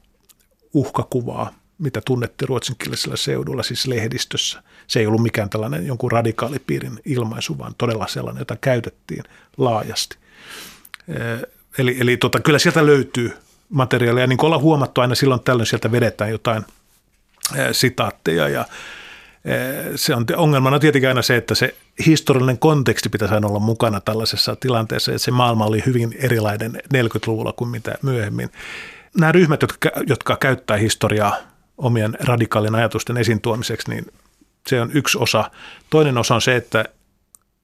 [0.74, 4.62] uhkakuvaa, mitä tunnettiin ruotsinkielisellä seudulla, siis lehdistössä.
[4.86, 9.24] Se ei ollut mikään tällainen jonkun radikaalipiirin ilmaisu, vaan todella sellainen, jota käytettiin
[9.56, 10.16] laajasti.
[11.78, 13.32] Eli, eli tota, kyllä sieltä löytyy
[13.68, 14.26] materiaalia.
[14.26, 16.64] Niin kuin ollaan huomattu, aina silloin tällöin sieltä vedetään jotain
[17.72, 18.64] sitaatteja ja
[19.96, 21.74] se on ongelmana tietenkin aina se, että se
[22.06, 27.52] historiallinen konteksti pitäisi aina olla mukana tällaisessa tilanteessa, että se maailma oli hyvin erilainen 40-luvulla
[27.52, 28.50] kuin mitä myöhemmin.
[29.18, 31.36] Nämä ryhmät, jotka, jotka käyttää historiaa
[31.78, 34.06] omien radikaalien ajatusten esiin tuomiseksi, niin
[34.66, 35.50] se on yksi osa.
[35.90, 36.84] Toinen osa on se, että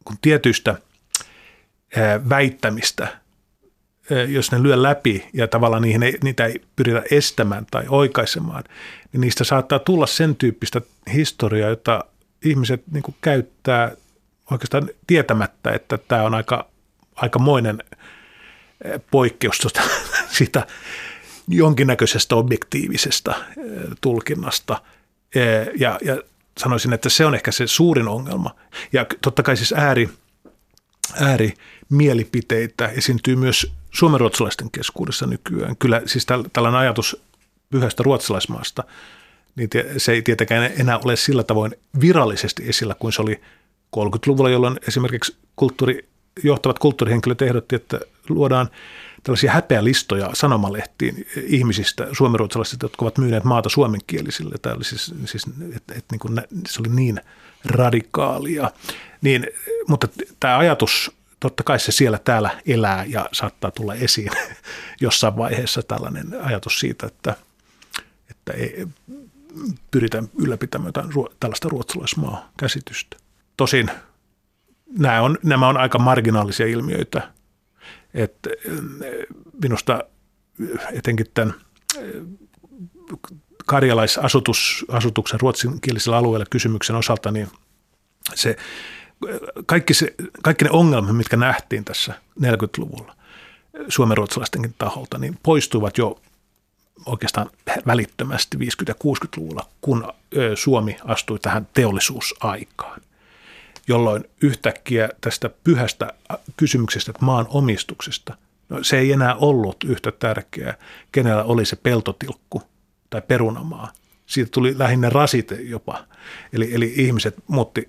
[0.05, 0.75] kun tietyistä
[2.29, 3.09] väittämistä–
[4.29, 8.65] jos ne lyö läpi ja tavallaan niihin ei, niitä ei pyritä estämään tai oikaisemaan,
[9.13, 10.81] niin niistä saattaa tulla sen tyyppistä
[11.13, 12.05] historiaa, jota,
[12.45, 13.93] ihmiset niin kuin käyttää
[14.51, 16.69] oikeastaan tietämättä, että tämä on aika,
[17.15, 17.79] aikamoinen
[19.11, 19.81] poikkeus tuota,
[20.39, 20.67] siitä
[21.49, 23.35] jonkinnäköisestä objektiivisesta
[24.01, 24.83] tulkinnasta.
[25.79, 26.23] Ja, ja
[26.59, 28.51] sanoisin, että se on ehkä se suurin ongelma.
[28.93, 30.09] Ja totta kai siis ääri,
[31.21, 35.77] äärimielipiteitä esiintyy myös suomenruotsalaisten keskuudessa nykyään.
[35.77, 37.23] Kyllä siis tällainen ajatus
[37.71, 38.85] pyhästä ruotsalaismaasta,
[39.57, 43.41] niin se ei tietenkään enää ole sillä tavoin virallisesti esillä kuin se oli
[43.97, 46.09] 30-luvulla, jolloin esimerkiksi kulttuuri,
[46.43, 48.71] johtavat kulttuurihenkilöt ehdotti, että luodaan
[49.23, 54.55] tällaisia häpeälistoja sanomalehtiin ihmisistä, suomenruotsalaisista, jotka ovat myyneet maata suomenkielisille.
[54.63, 55.47] Tämä oli siis, siis
[55.77, 57.21] että, että niin kuin, se oli niin
[57.65, 58.71] radikaalia.
[59.25, 59.47] Niin,
[59.89, 60.09] mutta
[60.41, 61.11] tämä ajatus,
[61.41, 64.31] totta kai se siellä täällä elää ja saattaa tulla esiin
[65.01, 67.37] jossain vaiheessa tällainen ajatus siitä, että,
[68.31, 68.87] että ei,
[69.91, 70.93] pyritään ylläpitämään
[71.41, 73.17] tällaista ruotsalaismaa käsitystä.
[73.57, 73.91] Tosin
[74.99, 77.33] nämä on, nämä on aika marginaalisia ilmiöitä.
[78.15, 78.51] että
[79.63, 80.05] minusta
[80.93, 81.55] etenkin tämän
[83.67, 87.49] karjalaisasutuksen ruotsinkielisellä alueella kysymyksen osalta, niin
[88.35, 88.57] se,
[89.67, 93.17] kaikki, se, kaikki ne ongelmat, mitkä nähtiin tässä 40-luvulla
[93.89, 96.21] suomenruotsalaistenkin taholta, niin poistuivat jo
[97.07, 97.51] oikeastaan
[97.87, 100.13] välittömästi 50- ja 60-luvulla, kun
[100.55, 103.01] Suomi astui tähän teollisuusaikaan
[103.89, 106.13] jolloin yhtäkkiä tästä pyhästä
[106.57, 108.37] kysymyksestä maan omistuksesta,
[108.69, 110.75] no se ei enää ollut yhtä tärkeää,
[111.13, 112.63] kenellä oli se peltotilkku
[113.11, 113.93] tai perunamaa.
[114.27, 116.05] Siitä tuli lähinnä rasite jopa.
[116.53, 117.89] Eli, eli ihmiset muutti,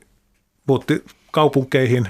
[0.68, 1.04] muutti
[1.36, 2.08] kaupunkeihin,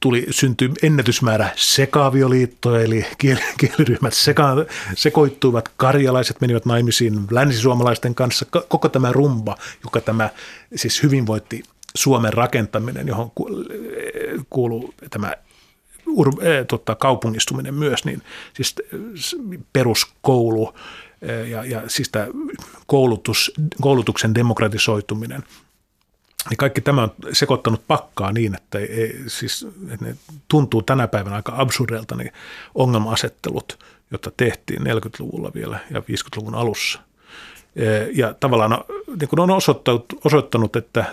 [0.00, 3.06] tuli, syntyi ennätysmäärä sekaavioliittoja, eli
[3.60, 4.56] kieliryhmät seka,
[4.94, 10.30] sekoittuivat, karjalaiset menivät naimisiin länsisuomalaisten kanssa, koko tämä rumba, joka tämä
[10.76, 11.62] siis hyvinvointi
[11.94, 13.30] Suomen rakentaminen, johon
[14.50, 15.32] kuuluu tämä
[16.06, 16.32] ur,
[16.68, 18.22] tota, kaupungistuminen myös, niin
[18.52, 18.74] siis
[19.72, 20.74] peruskoulu
[21.50, 22.26] ja, ja siis tämä
[22.86, 25.42] koulutus, koulutuksen demokratisoituminen–
[26.50, 30.16] niin kaikki tämä on sekoittanut pakkaa niin, että, ei, siis, että ne
[30.48, 32.32] tuntuu tänä päivänä aika absurdelta niin
[32.74, 37.00] ongelma-asettelut, joita tehtiin 40-luvulla vielä ja 50-luvun alussa.
[37.76, 37.84] E,
[38.14, 38.84] ja tavallaan
[39.20, 41.04] niin kuin on osoittanut, osoittanut, että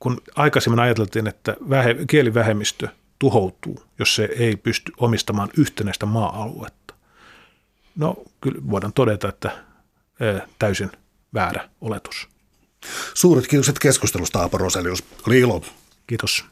[0.00, 2.88] kun aikaisemmin ajateltiin, että vähe, kielivähemmistö
[3.18, 6.94] tuhoutuu, jos se ei pysty omistamaan yhtenäistä maa-aluetta.
[7.96, 9.50] No kyllä voidaan todeta, että
[10.20, 10.90] e, täysin
[11.34, 12.31] väärä oletus.
[13.14, 15.04] Suuret kiitokset keskustelusta, Aapo Roselius.
[15.26, 15.64] Oli ilo.
[16.06, 16.44] Kiitos.